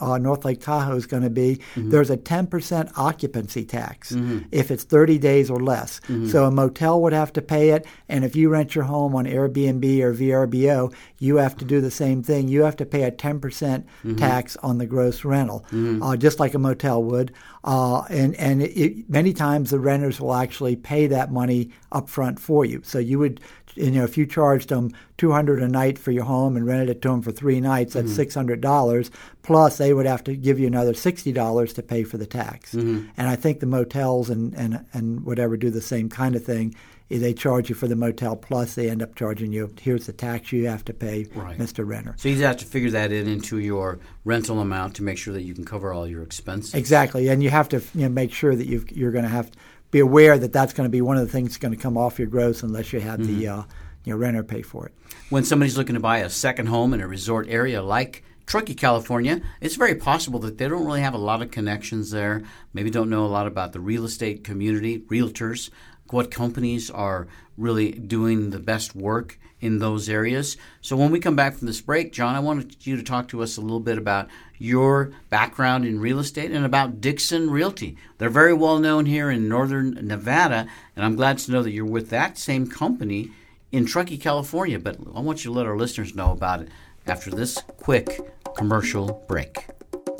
[0.00, 1.90] uh, North Lake Tahoe is going to be, mm-hmm.
[1.90, 4.40] there's a 10% occupancy tax mm-hmm.
[4.52, 6.00] if it's 30 days or less.
[6.00, 6.28] Mm-hmm.
[6.28, 9.24] So a motel would have to pay it, and if you rent your home on
[9.24, 12.48] Airbnb or VRBO, you have to do the same thing.
[12.48, 14.16] You have to pay a 10% mm-hmm.
[14.16, 16.02] tax on the gross rental, mm-hmm.
[16.02, 17.32] uh, just like a motel would.
[17.64, 22.38] Uh, and and it, many times the renters will actually pay that money up front
[22.38, 22.80] for you.
[22.84, 23.40] So you would
[23.78, 26.90] you know, if you charged them two hundred a night for your home and rented
[26.90, 28.38] it to them for three nights, that's mm-hmm.
[28.38, 29.10] hundred dollars.
[29.42, 32.74] Plus, they would have to give you another sixty dollars to pay for the tax.
[32.74, 33.08] Mm-hmm.
[33.16, 36.74] And I think the motels and, and and whatever do the same kind of thing.
[37.10, 39.72] They charge you for the motel plus they end up charging you.
[39.80, 41.56] Here's the tax you have to pay, right.
[41.56, 41.88] Mr.
[41.88, 42.14] Renter.
[42.18, 45.40] So you have to figure that in into your rental amount to make sure that
[45.40, 46.74] you can cover all your expenses.
[46.74, 49.50] Exactly, and you have to you know, make sure that you are going to have
[49.90, 51.96] be aware that that's going to be one of the things that's going to come
[51.96, 53.38] off your gross unless you have mm-hmm.
[53.38, 53.62] the uh,
[54.04, 54.94] you know, renter pay for it.
[55.30, 59.42] When somebody's looking to buy a second home in a resort area like Truckee, California,
[59.60, 62.42] it's very possible that they don't really have a lot of connections there.
[62.72, 65.68] Maybe don't know a lot about the real estate community, realtors,
[66.10, 67.28] what companies are
[67.58, 70.56] really doing the best work in those areas.
[70.80, 73.42] So when we come back from this break, John, I wanted you to talk to
[73.42, 74.28] us a little bit about
[74.58, 77.96] your background in real estate and about Dixon Realty.
[78.18, 81.84] They're very well known here in northern Nevada, and I'm glad to know that you're
[81.84, 83.30] with that same company
[83.72, 84.78] in Truckee, California.
[84.78, 86.68] But I want you to let our listeners know about it
[87.06, 88.20] after this quick
[88.56, 89.66] commercial break.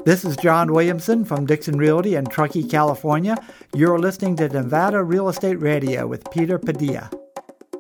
[0.05, 3.37] This is John Williamson from Dixon Realty in Truckee, California.
[3.75, 7.11] You're listening to Nevada Real Estate Radio with Peter Padilla.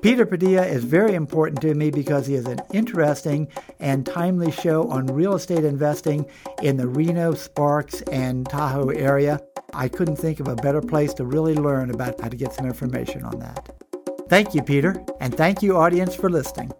[0.00, 3.48] Peter Padilla is very important to me because he is an interesting
[3.80, 6.24] and timely show on real estate investing
[6.62, 9.40] in the Reno, Sparks, and Tahoe area.
[9.74, 12.66] I couldn't think of a better place to really learn about how to get some
[12.66, 13.70] information on that.
[14.28, 16.70] Thank you, Peter, and thank you, audience, for listening.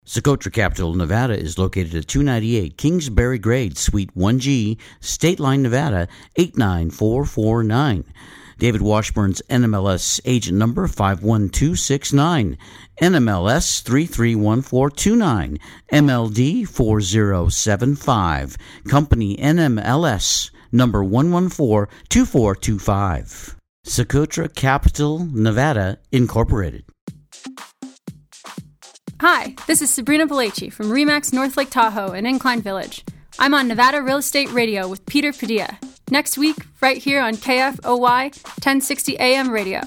[0.08, 8.04] Socotra Capital, Nevada is located at 298 Kingsbury Grade, Suite 1G, State Line, Nevada 89449.
[8.56, 12.56] David Washburn's NMLS agent number 51269,
[13.02, 15.58] NMLS 331429,
[15.92, 18.56] MLD 4075,
[18.88, 23.56] company NMLS number 1142425.
[23.86, 26.84] Socotra Capital, Nevada, Incorporated.
[29.20, 33.04] Hi, this is Sabrina Belaci from REMAX North Lake Tahoe in Incline Village.
[33.40, 35.76] I'm on Nevada Real Estate Radio with Peter Padilla.
[36.08, 39.80] Next week, right here on KFOY 1060 AM radio.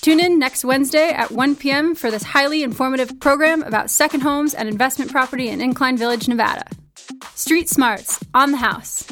[0.00, 1.94] Tune in next Wednesday at 1 p.m.
[1.94, 6.64] for this highly informative program about second homes and investment property in Incline Village, Nevada.
[7.36, 9.06] Street Smarts on the house.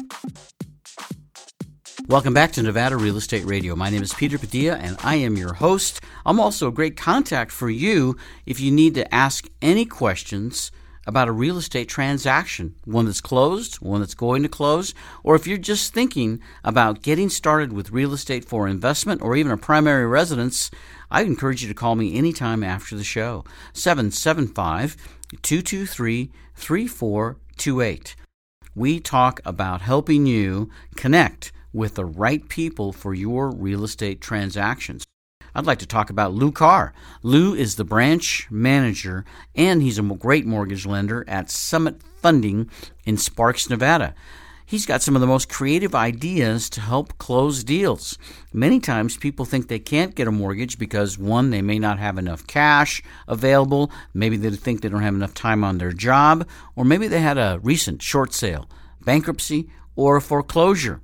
[2.07, 3.75] Welcome back to Nevada Real Estate Radio.
[3.75, 6.01] My name is Peter Padilla, and I am your host.
[6.25, 10.71] I'm also a great contact for you if you need to ask any questions
[11.07, 14.93] about a real estate transaction, one that's closed, one that's going to close,
[15.23, 19.51] or if you're just thinking about getting started with real estate for investment or even
[19.51, 20.69] a primary residence,
[21.09, 23.45] I encourage you to call me anytime after the show.
[23.73, 24.97] 775
[25.41, 28.15] 223 3428.
[28.75, 35.05] We talk about helping you connect with the right people for your real estate transactions.
[35.53, 36.93] I'd like to talk about Lou Carr.
[37.23, 42.69] Lou is the branch manager and he's a great mortgage lender at Summit Funding
[43.05, 44.15] in Sparks, Nevada.
[44.65, 48.17] He's got some of the most creative ideas to help close deals.
[48.53, 52.17] Many times people think they can't get a mortgage because one, they may not have
[52.17, 56.47] enough cash available, maybe they think they don't have enough time on their job,
[56.77, 58.69] or maybe they had a recent short sale,
[59.03, 61.01] bankruptcy, or foreclosure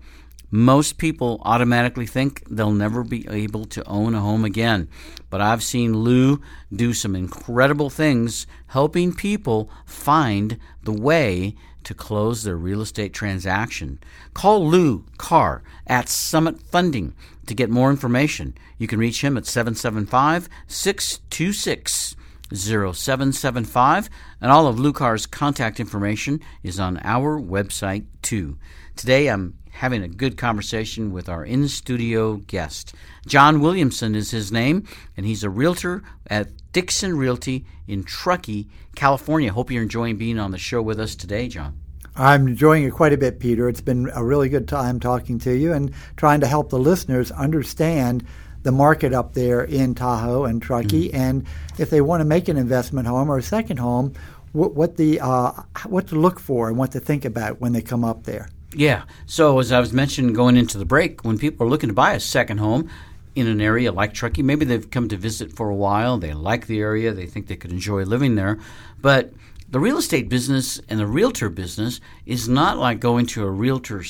[0.50, 4.88] most people automatically think they'll never be able to own a home again.
[5.30, 6.42] But I've seen Lou
[6.74, 14.00] do some incredible things helping people find the way to close their real estate transaction.
[14.34, 17.14] Call Lou Carr at Summit Funding
[17.46, 18.54] to get more information.
[18.78, 22.16] You can reach him at 775 626
[22.54, 24.10] 0775.
[24.42, 28.58] And all of Lou Carr's contact information is on our website, too.
[28.96, 32.96] Today I'm having a good conversation with our in studio guest.
[33.28, 34.84] John Williamson is his name,
[35.16, 39.54] and he's a realtor at Dixon Realty in Truckee, California.
[39.54, 41.80] Hope you're enjoying being on the show with us today, John.
[42.16, 43.70] I'm enjoying it quite a bit, Peter.
[43.70, 47.30] It's been a really good time talking to you and trying to help the listeners
[47.30, 48.26] understand
[48.64, 51.16] the market up there in Tahoe and Truckee, mm-hmm.
[51.16, 51.48] and
[51.78, 54.14] if they want to make an investment home or a second home,
[54.54, 55.52] what, what the uh,
[55.86, 58.50] what to look for and what to think about when they come up there.
[58.74, 59.04] Yeah.
[59.26, 62.14] So as I was mentioning going into the break, when people are looking to buy
[62.14, 62.90] a second home
[63.36, 66.68] in an area like Truckee, maybe they've come to visit for a while, they like
[66.68, 68.60] the area, they think they could enjoy living there,
[69.00, 69.32] but
[69.70, 74.04] the real estate business and the realtor business is not like going to a realtor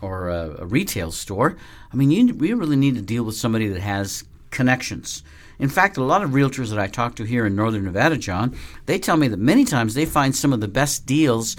[0.00, 1.56] or a, a retail store.
[1.92, 5.22] I mean, you, you really need to deal with somebody that has connections.
[5.58, 8.56] In fact, a lot of realtors that I talk to here in Northern Nevada, John,
[8.86, 11.56] they tell me that many times they find some of the best deals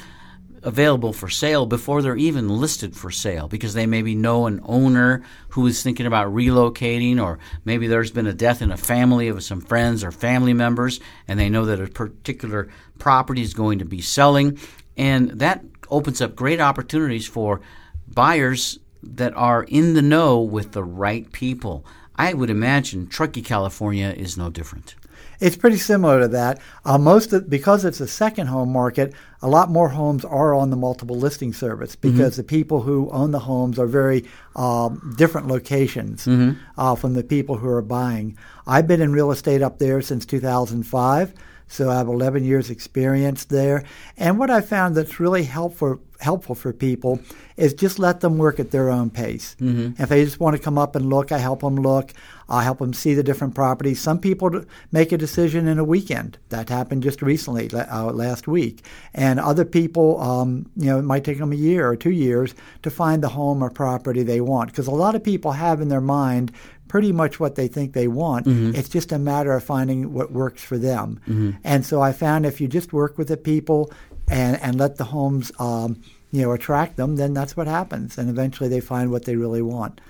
[0.65, 5.23] available for sale before they're even listed for sale because they maybe know an owner
[5.49, 9.43] who is thinking about relocating or maybe there's been a death in a family of
[9.43, 13.85] some friends or family members and they know that a particular property is going to
[13.85, 14.57] be selling
[14.97, 17.61] and that opens up great opportunities for
[18.07, 21.85] buyers that are in the know with the right people.
[22.15, 24.95] I would imagine Truckee, California is no different.
[25.39, 26.59] It's pretty similar to that.
[26.83, 30.69] Uh, most of, because it's a second home market, a lot more homes are on
[30.69, 32.11] the multiple listing service mm-hmm.
[32.11, 32.41] because mm-hmm.
[32.41, 34.25] the people who own the homes are very
[34.55, 36.59] um, different locations mm-hmm.
[36.77, 38.37] uh, from the people who are buying.
[38.67, 41.33] I've been in real estate up there since 2005.
[41.67, 43.83] So I have 11 years experience there.
[44.17, 47.19] And what I found that's really helpful helpful for people
[47.57, 49.55] is just let them work at their own pace.
[49.59, 50.01] Mm-hmm.
[50.01, 52.13] If they just want to come up and look, I help them look.
[52.47, 53.99] I help them see the different properties.
[53.99, 56.37] Some people make a decision in a weekend.
[56.49, 58.83] That happened just recently, uh, last week.
[59.13, 62.53] And other people, um, you know, it might take them a year or two years
[62.83, 64.71] to find the home or property they want.
[64.71, 66.51] Because a lot of people have in their mind
[66.87, 68.45] pretty much what they think they want.
[68.45, 68.75] Mm-hmm.
[68.75, 71.19] It's just a matter of finding what works for them.
[71.27, 71.51] Mm-hmm.
[71.63, 73.91] And so I found if you just work with the people
[74.27, 78.17] and, and let the homes, um, you know, attract them, then that's what happens.
[78.17, 80.01] And eventually they find what they really want.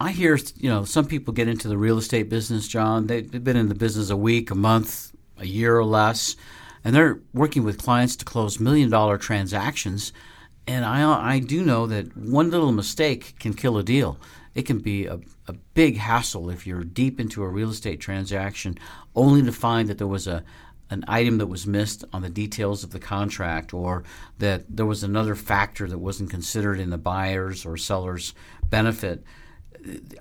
[0.00, 3.08] I hear, you know, some people get into the real estate business, John.
[3.08, 6.36] They've been in the business a week, a month, a year or less,
[6.84, 10.12] and they're working with clients to close million dollar transactions.
[10.68, 14.18] And I, I do know that one little mistake can kill a deal.
[14.58, 18.76] It can be a, a big hassle if you're deep into a real estate transaction
[19.14, 20.42] only to find that there was a,
[20.90, 24.02] an item that was missed on the details of the contract or
[24.38, 28.34] that there was another factor that wasn't considered in the buyer's or seller's
[28.68, 29.22] benefit.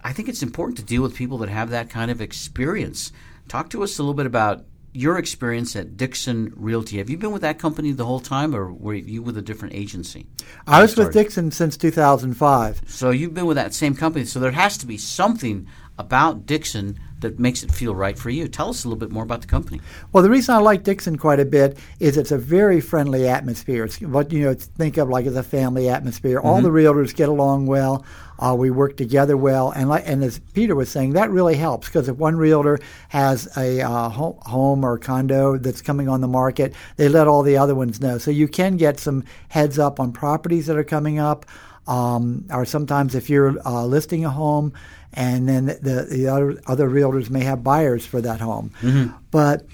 [0.04, 3.12] I think it's important to deal with people that have that kind of experience.
[3.48, 6.98] Talk to us a little bit about your experience at Dixon Realty.
[6.98, 9.76] Have you been with that company the whole time, or were you with a different
[9.76, 10.28] agency?
[10.66, 12.82] I was with Dixon since 2005.
[12.88, 14.26] So you've been with that same company.
[14.26, 15.68] So there has to be something
[15.98, 18.48] about Dixon that makes it feel right for you.
[18.48, 19.82] Tell us a little bit more about the company.
[20.12, 23.86] Well, the reason I like Dixon quite a bit is it's a very friendly atmosphere.
[23.86, 26.38] It's what you know think of like as a family atmosphere.
[26.38, 26.48] Mm-hmm.
[26.48, 28.06] All the realtors get along well.
[28.40, 31.88] Uh, we work together well, and like, and as Peter was saying, that really helps
[31.88, 32.78] because if one realtor
[33.10, 37.58] has a uh, home or condo that's coming on the market, they let all the
[37.58, 38.20] other ones know.
[38.20, 41.48] So you can get some heads up on properties that are coming up.
[41.88, 44.74] Um, or sometimes if you're uh, listing a home,
[45.18, 48.72] and then the, the other, other realtors may have buyers for that home.
[48.82, 49.16] Mm-hmm.
[49.32, 49.66] But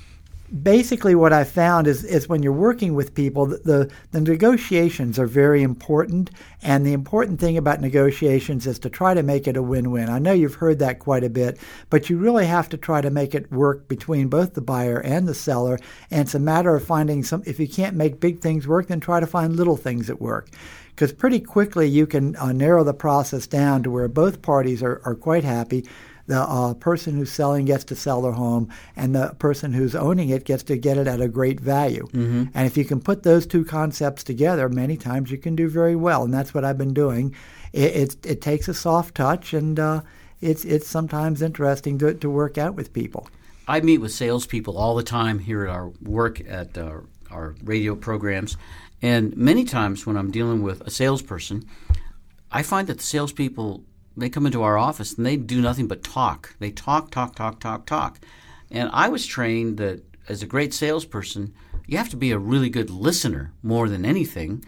[0.61, 5.25] basically what I found is, is when you're working with people, the, the negotiations are
[5.25, 6.31] very important.
[6.61, 10.09] And the important thing about negotiations is to try to make it a win win.
[10.09, 13.09] I know you've heard that quite a bit, but you really have to try to
[13.09, 15.77] make it work between both the buyer and the seller.
[16.09, 19.01] And it's a matter of finding some, if you can't make big things work, then
[19.01, 20.47] try to find little things that work
[20.95, 25.01] because pretty quickly you can uh, narrow the process down to where both parties are,
[25.05, 25.85] are quite happy.
[26.25, 30.29] The uh, person who's selling gets to sell their home, and the person who's owning
[30.29, 32.07] it gets to get it at a great value.
[32.07, 32.45] Mm-hmm.
[32.53, 35.97] And if you can put those two concepts together, many times you can do very
[35.97, 36.23] well.
[36.23, 37.35] And that's what I've been doing.
[37.73, 40.01] It, it, it takes a soft touch, and uh,
[40.39, 43.27] it's, it's sometimes interesting to, to work out with people.
[43.67, 46.99] I meet with salespeople all the time here at our work at uh,
[47.31, 48.55] our radio programs,
[49.03, 51.65] and many times when I'm dealing with a salesperson,
[52.51, 53.83] I find that the salespeople
[54.15, 56.55] they come into our office and they do nothing but talk.
[56.59, 58.19] They talk, talk, talk, talk, talk.
[58.71, 61.53] And I was trained that as a great salesperson,
[61.87, 64.63] you have to be a really good listener more than anything.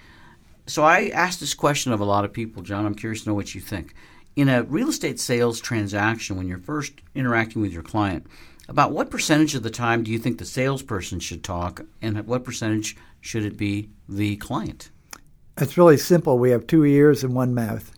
[0.67, 2.85] So I asked this question of a lot of people, John.
[2.85, 3.93] I'm curious to know what you think.
[4.35, 8.27] In a real estate sales transaction, when you're first interacting with your client,
[8.67, 12.25] About what percentage of the time do you think the salesperson should talk, and at
[12.25, 14.89] what percentage should it be the client?
[15.57, 16.37] It's really simple.
[16.37, 17.91] We have two ears and one mouth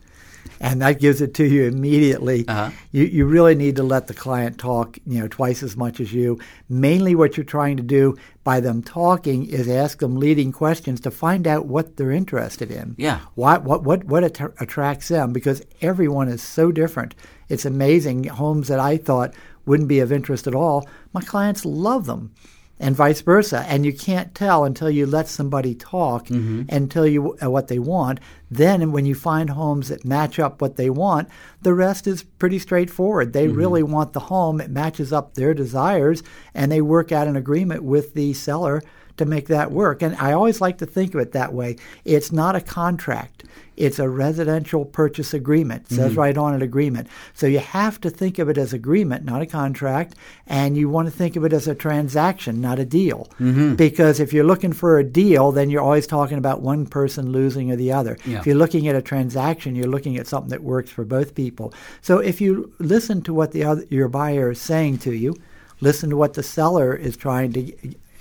[0.60, 2.48] and that gives it to you immediately.
[2.48, 2.72] Uh-huh.
[2.92, 6.14] You, you really need to let the client talk, you know, twice as much as
[6.14, 6.40] you.
[6.70, 11.12] Mainly, what you're trying to do by them talking is ask them leading questions to
[11.12, 12.96] find out what they're interested in.
[12.98, 13.20] Yeah.
[13.36, 15.34] What what what what att- attracts them?
[15.34, 17.16] Because everyone is so different.
[17.50, 18.26] It's amazing.
[18.26, 19.34] Homes that I thought
[19.68, 22.34] wouldn't be of interest at all, my clients love them
[22.80, 23.66] and vice versa.
[23.68, 26.64] And you can't tell until you let somebody talk mm-hmm.
[26.70, 28.20] and tell you uh, what they want.
[28.50, 31.28] Then, when you find homes that match up what they want,
[31.62, 33.34] the rest is pretty straightforward.
[33.34, 33.58] They Mm-hmm.
[33.58, 36.22] really want the home, it matches up their desires,
[36.54, 38.84] and they work out an agreement with the seller
[39.18, 40.02] to make that work.
[40.02, 41.76] And I always like to think of it that way.
[42.06, 43.44] It's not a contract.
[43.76, 45.84] It's a residential purchase agreement.
[45.92, 46.18] It says Mhm.
[46.18, 47.08] right on an agreement.
[47.36, 50.16] So you have to think of it as agreement, not a contract,
[50.48, 53.28] and you want to think of it as a transaction, not a deal.
[53.40, 53.78] Mhm.
[53.78, 57.72] Because if you're looking for a deal, then you're always talking about one person losing
[57.72, 58.18] or the other.
[58.26, 58.40] Yeah.
[58.40, 61.72] If you're looking at a transaction, you're looking at something that works for both people.
[62.02, 65.36] So if you listen to what the other, your buyer is saying to you,
[65.82, 67.72] listen to what the seller is trying to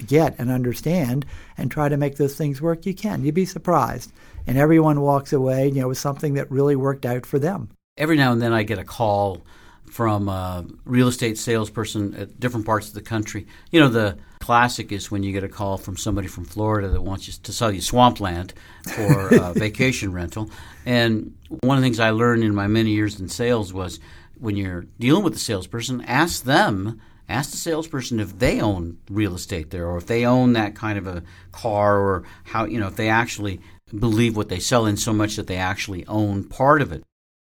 [0.05, 1.27] get and understand
[1.57, 3.25] and try to make those things work, you can.
[3.25, 4.13] You'd be surprised.
[4.47, 7.71] And everyone walks away, you know, with something that really worked out for them.
[7.97, 9.43] Every now and then I get a call
[9.91, 13.47] from a real estate salesperson at different parts of the country.
[13.71, 17.03] You know, the classic is when you get a call from somebody from Florida that
[17.03, 18.53] wants you to sell you swampland
[18.95, 20.51] for uh, vacation rental.
[20.85, 23.99] And one of the things I learned in my many years in sales was
[24.39, 29.35] when you're dealing with the salesperson, ask them ask the salesperson if they own real
[29.35, 31.23] estate there or if they own that kind of a
[31.53, 33.61] car or how you know if they actually
[33.99, 37.03] believe what they sell in so much that they actually own part of it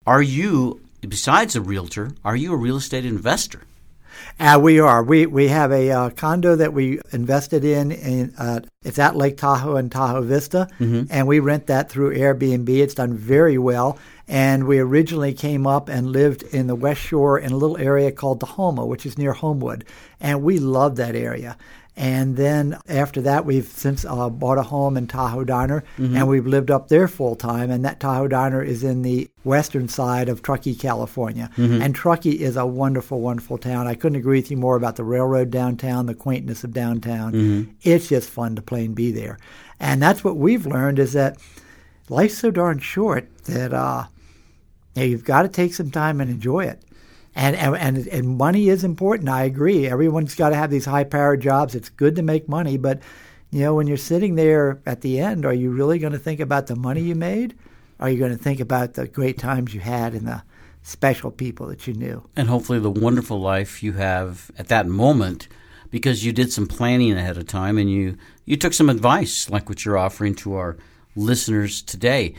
[0.07, 3.61] are you besides a realtor are you a real estate investor
[4.39, 5.03] Uh, we are.
[5.03, 7.91] We we have a uh, condo that we invested in.
[7.93, 11.07] in uh, it's at Lake Tahoe and Tahoe Vista, Mhm.
[11.11, 12.69] and we rent that through Airbnb.
[12.69, 13.99] It's done very well.
[14.33, 18.11] And we originally came up and lived in the West Shore in a little area
[18.11, 19.85] called Tahoma, which is near Homewood,
[20.23, 21.59] and we loved that area.
[21.99, 26.17] And then after that, we've since uh, bought a home in Tahoe Donner, Mhm.
[26.17, 27.71] and we've lived up there full time.
[27.71, 31.51] And that Tahoe Donner is in the western side of Truckee, California.
[31.59, 31.83] Mhm.
[31.83, 33.87] And Truckee is a wonderful, wonderful town.
[33.87, 37.33] I couldn't agree with you more about the railroad downtown, the quaintness of downtown.
[37.35, 37.67] Mhm.
[37.83, 39.37] It's just fun to play and be there.
[39.79, 41.37] And that's what we've learned is that
[42.09, 44.05] life's so darn short that uh,
[44.97, 46.83] know, you've got to take some time and enjoy it.
[47.35, 49.31] And, and and money is important.
[49.31, 49.89] I agree.
[49.89, 51.75] Everyone's got to have these high-powered jobs.
[51.75, 53.01] It's good to make money, but
[53.51, 56.41] you know, when you're sitting there at the end, are you really going to think
[56.41, 57.55] about the money you made?
[58.01, 60.43] Are you going to think about the great times you had and the
[60.83, 62.29] special people that you knew?
[62.37, 65.49] and hopefully the wonderful life you have at that moment
[65.91, 69.69] because you did some planning ahead of time and you you took some advice like
[69.69, 70.77] what you're offering to our
[71.15, 72.35] listeners today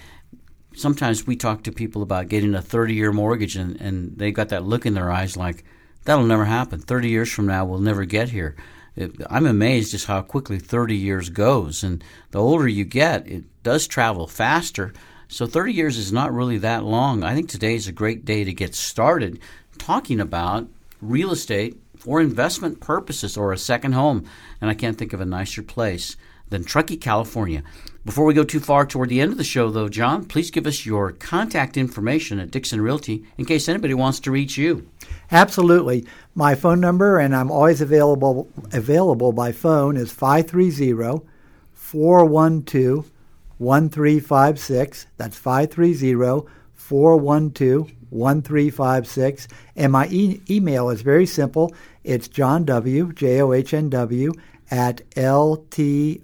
[0.75, 4.49] sometimes we talk to people about getting a 30 year mortgage and, and they got
[4.49, 5.63] that look in their eyes like
[6.05, 6.79] that'll never happen.
[6.79, 8.55] 30 years from now we'll never get here.
[8.95, 13.43] It, i'm amazed just how quickly 30 years goes and the older you get it
[13.63, 14.93] does travel faster.
[15.27, 17.23] So 30 years is not really that long.
[17.23, 19.39] I think today is a great day to get started
[19.79, 20.67] talking about
[21.01, 24.25] real estate for investment purposes or a second home.
[24.61, 26.15] And i can't think of a nicer place
[26.49, 27.63] than truckee california
[28.05, 30.67] before we go too far toward the end of the show, though, John, please give
[30.67, 34.87] us your contact information at Dixon Realty in case anybody wants to reach you.
[35.31, 36.05] Absolutely.
[36.35, 41.25] My phone number, and I'm always available available by phone, is 530
[41.73, 43.11] 412
[43.57, 45.07] 1356.
[45.17, 49.47] That's 530 412 1356.
[49.75, 51.73] And my e- email is very simple.
[52.03, 54.33] It's John W, J O H N W,
[54.69, 56.21] at LTOL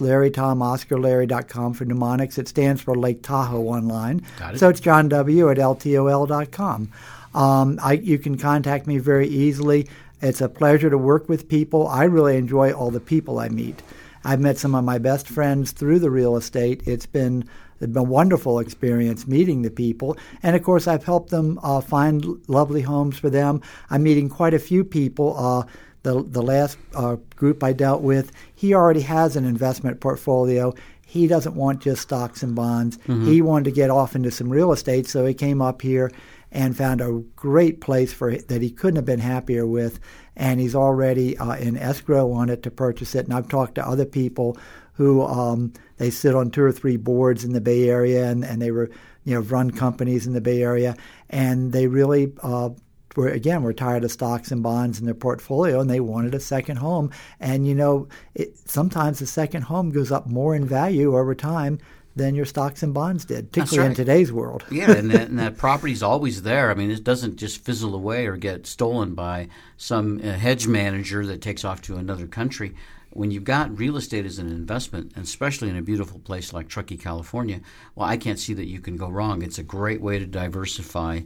[0.00, 2.38] Larry Tom Oscar Larry.com for mnemonics.
[2.38, 4.24] It stands for Lake Tahoe online.
[4.38, 4.58] Got it.
[4.58, 6.90] So it's John W at LTOL.com.
[7.34, 9.88] Um, I, you can contact me very easily.
[10.20, 11.86] It's a pleasure to work with people.
[11.86, 13.82] I really enjoy all the people I meet.
[14.24, 16.82] I've met some of my best friends through the real estate.
[16.86, 17.48] It's been
[17.80, 21.80] it's been a wonderful experience meeting the people, and of course, I've helped them uh,
[21.80, 23.62] find lovely homes for them.
[23.88, 25.36] I'm meeting quite a few people.
[25.38, 25.62] Uh,
[26.08, 30.74] the the last uh, group I dealt with, he already has an investment portfolio.
[31.06, 32.98] He doesn't want just stocks and bonds.
[33.06, 33.26] Mhm.
[33.26, 36.10] He wanted to get off into some real estate, so he came up here
[36.50, 40.00] and found a great place for that he couldn't have been happier with.
[40.34, 43.24] And he's already uh, in escrow on it to purchase it.
[43.26, 44.56] And I've talked to other people
[44.92, 48.62] who um, they sit on two or three boards in the Bay Area, and, and
[48.62, 48.88] they were
[49.24, 50.96] you know run companies in the Bay Area,
[51.28, 52.70] and they really uh,
[53.18, 56.40] were again were tired of stocks and bonds in their portfolio and they wanted a
[56.40, 57.10] second home.
[57.40, 61.78] And you know, it, sometimes the second home goes up more in value over time
[62.14, 63.90] than your stocks and bonds did, particularly right.
[63.90, 64.64] in today's world.
[64.70, 66.70] yeah, and that, and that property's always there.
[66.70, 71.24] I mean, it doesn't just fizzle away or get stolen by some uh, hedge manager
[71.26, 72.74] that takes off to another country.
[73.10, 76.68] When you've got real estate as an investment, and especially in a beautiful place like
[76.68, 77.60] Truckee, California,
[77.94, 79.42] well, I can't see that you can go wrong.
[79.42, 81.20] It's a great way to diversify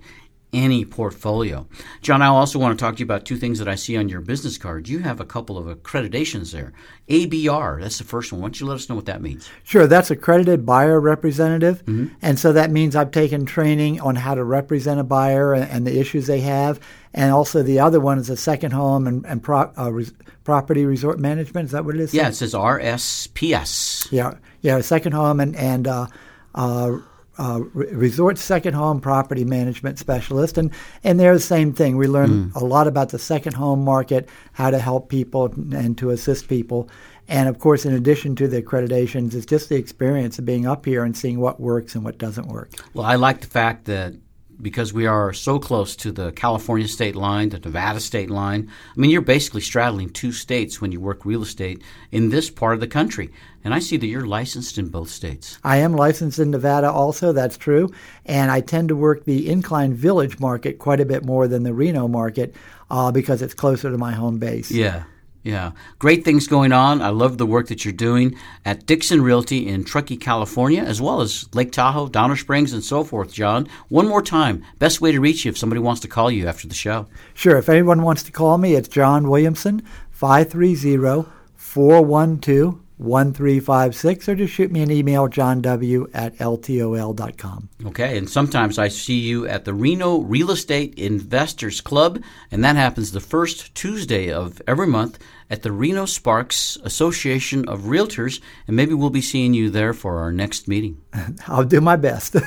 [0.52, 1.66] any portfolio.
[2.02, 4.08] John, I also want to talk to you about two things that I see on
[4.08, 4.88] your business card.
[4.88, 6.72] You have a couple of accreditations there.
[7.08, 8.40] ABR, that's the first one.
[8.40, 9.48] Why don't you let us know what that means?
[9.64, 11.84] Sure, that's accredited buyer representative.
[11.86, 12.14] Mm-hmm.
[12.20, 15.86] And so that means I've taken training on how to represent a buyer and, and,
[15.86, 16.78] the issues they have.
[17.14, 20.12] And also the other one is a second home and, and pro, uh, res,
[20.44, 21.66] property resort management.
[21.66, 22.14] Is that what it is?
[22.14, 24.12] Yeah, it says RSPS.
[24.12, 26.06] Yeah, yeah, second home and, and uh,
[26.54, 26.98] uh,
[27.38, 30.70] uh, resort second home property management specialist, and
[31.04, 31.96] and they're the same thing.
[31.96, 32.54] We learn mm.
[32.54, 36.88] a lot about the second home market, how to help people and to assist people,
[37.28, 40.84] and of course, in addition to the accreditations, it's just the experience of being up
[40.84, 42.72] here and seeing what works and what doesn't work.
[42.94, 44.14] Well, I like the fact that
[44.62, 48.70] because we are so close to the California state line, the Nevada state line.
[48.96, 52.74] I mean, you're basically straddling two states when you work real estate in this part
[52.74, 53.30] of the country.
[53.64, 55.58] And I see that you're licensed in both states.
[55.62, 57.92] I am licensed in Nevada also, that's true.
[58.24, 61.74] And I tend to work the Incline Village market quite a bit more than the
[61.74, 62.54] Reno market
[62.90, 64.70] uh, because it's closer to my home base.
[64.70, 65.04] Yeah.
[65.42, 67.02] Yeah, great things going on.
[67.02, 71.20] I love the work that you're doing at Dixon Realty in Truckee, California, as well
[71.20, 73.32] as Lake Tahoe, Donner Springs, and so forth.
[73.32, 76.46] John, one more time, best way to reach you if somebody wants to call you
[76.46, 77.08] after the show.
[77.34, 77.58] Sure.
[77.58, 84.70] If anyone wants to call me, it's John Williamson, 530 412 1356 or just shoot
[84.70, 87.68] me an email, johnw at ltol.com.
[87.86, 92.76] Okay, and sometimes I see you at the Reno Real Estate Investors Club, and that
[92.76, 95.18] happens the first Tuesday of every month
[95.50, 100.18] at the Reno Sparks Association of Realtors, and maybe we'll be seeing you there for
[100.18, 101.00] our next meeting.
[101.46, 102.36] I'll do my best.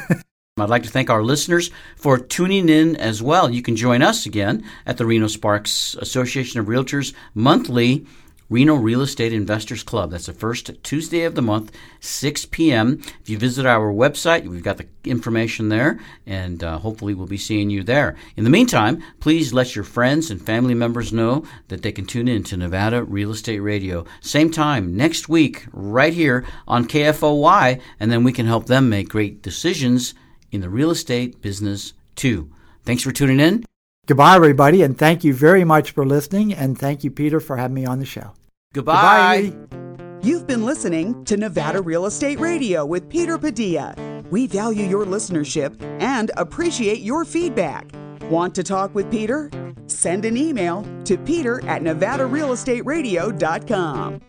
[0.58, 3.50] I'd like to thank our listeners for tuning in as well.
[3.50, 8.06] You can join us again at the Reno Sparks Association of Realtors monthly
[8.50, 10.12] Reno Real Estate Investors Club.
[10.12, 13.02] That's the first Tuesday of the month, 6 p.m.
[13.22, 17.38] If you visit our website, we've got the information there, and uh, hopefully we'll be
[17.38, 18.16] seeing you there.
[18.36, 22.28] In the meantime, please let your friends and family members know that they can tune
[22.28, 24.06] in to Nevada Real Estate Radio.
[24.22, 29.10] Same time next week, right here on KFOY, and then we can help them make
[29.10, 30.14] great decisions
[30.52, 32.52] in the real estate business too.
[32.84, 33.66] Thanks for tuning in.
[34.08, 36.54] Goodbye, everybody, and thank you very much for listening.
[36.54, 38.34] And thank you, Peter, for having me on the show.
[38.74, 39.52] Goodbye.
[39.52, 40.20] Goodbye.
[40.22, 43.96] You've been listening to Nevada Real Estate Radio with Peter Padilla.
[44.32, 47.92] We value your listenership and appreciate your feedback.
[48.30, 49.52] Want to talk with Peter?
[49.88, 54.22] Send an email to peter at nevadarealestateradio.com.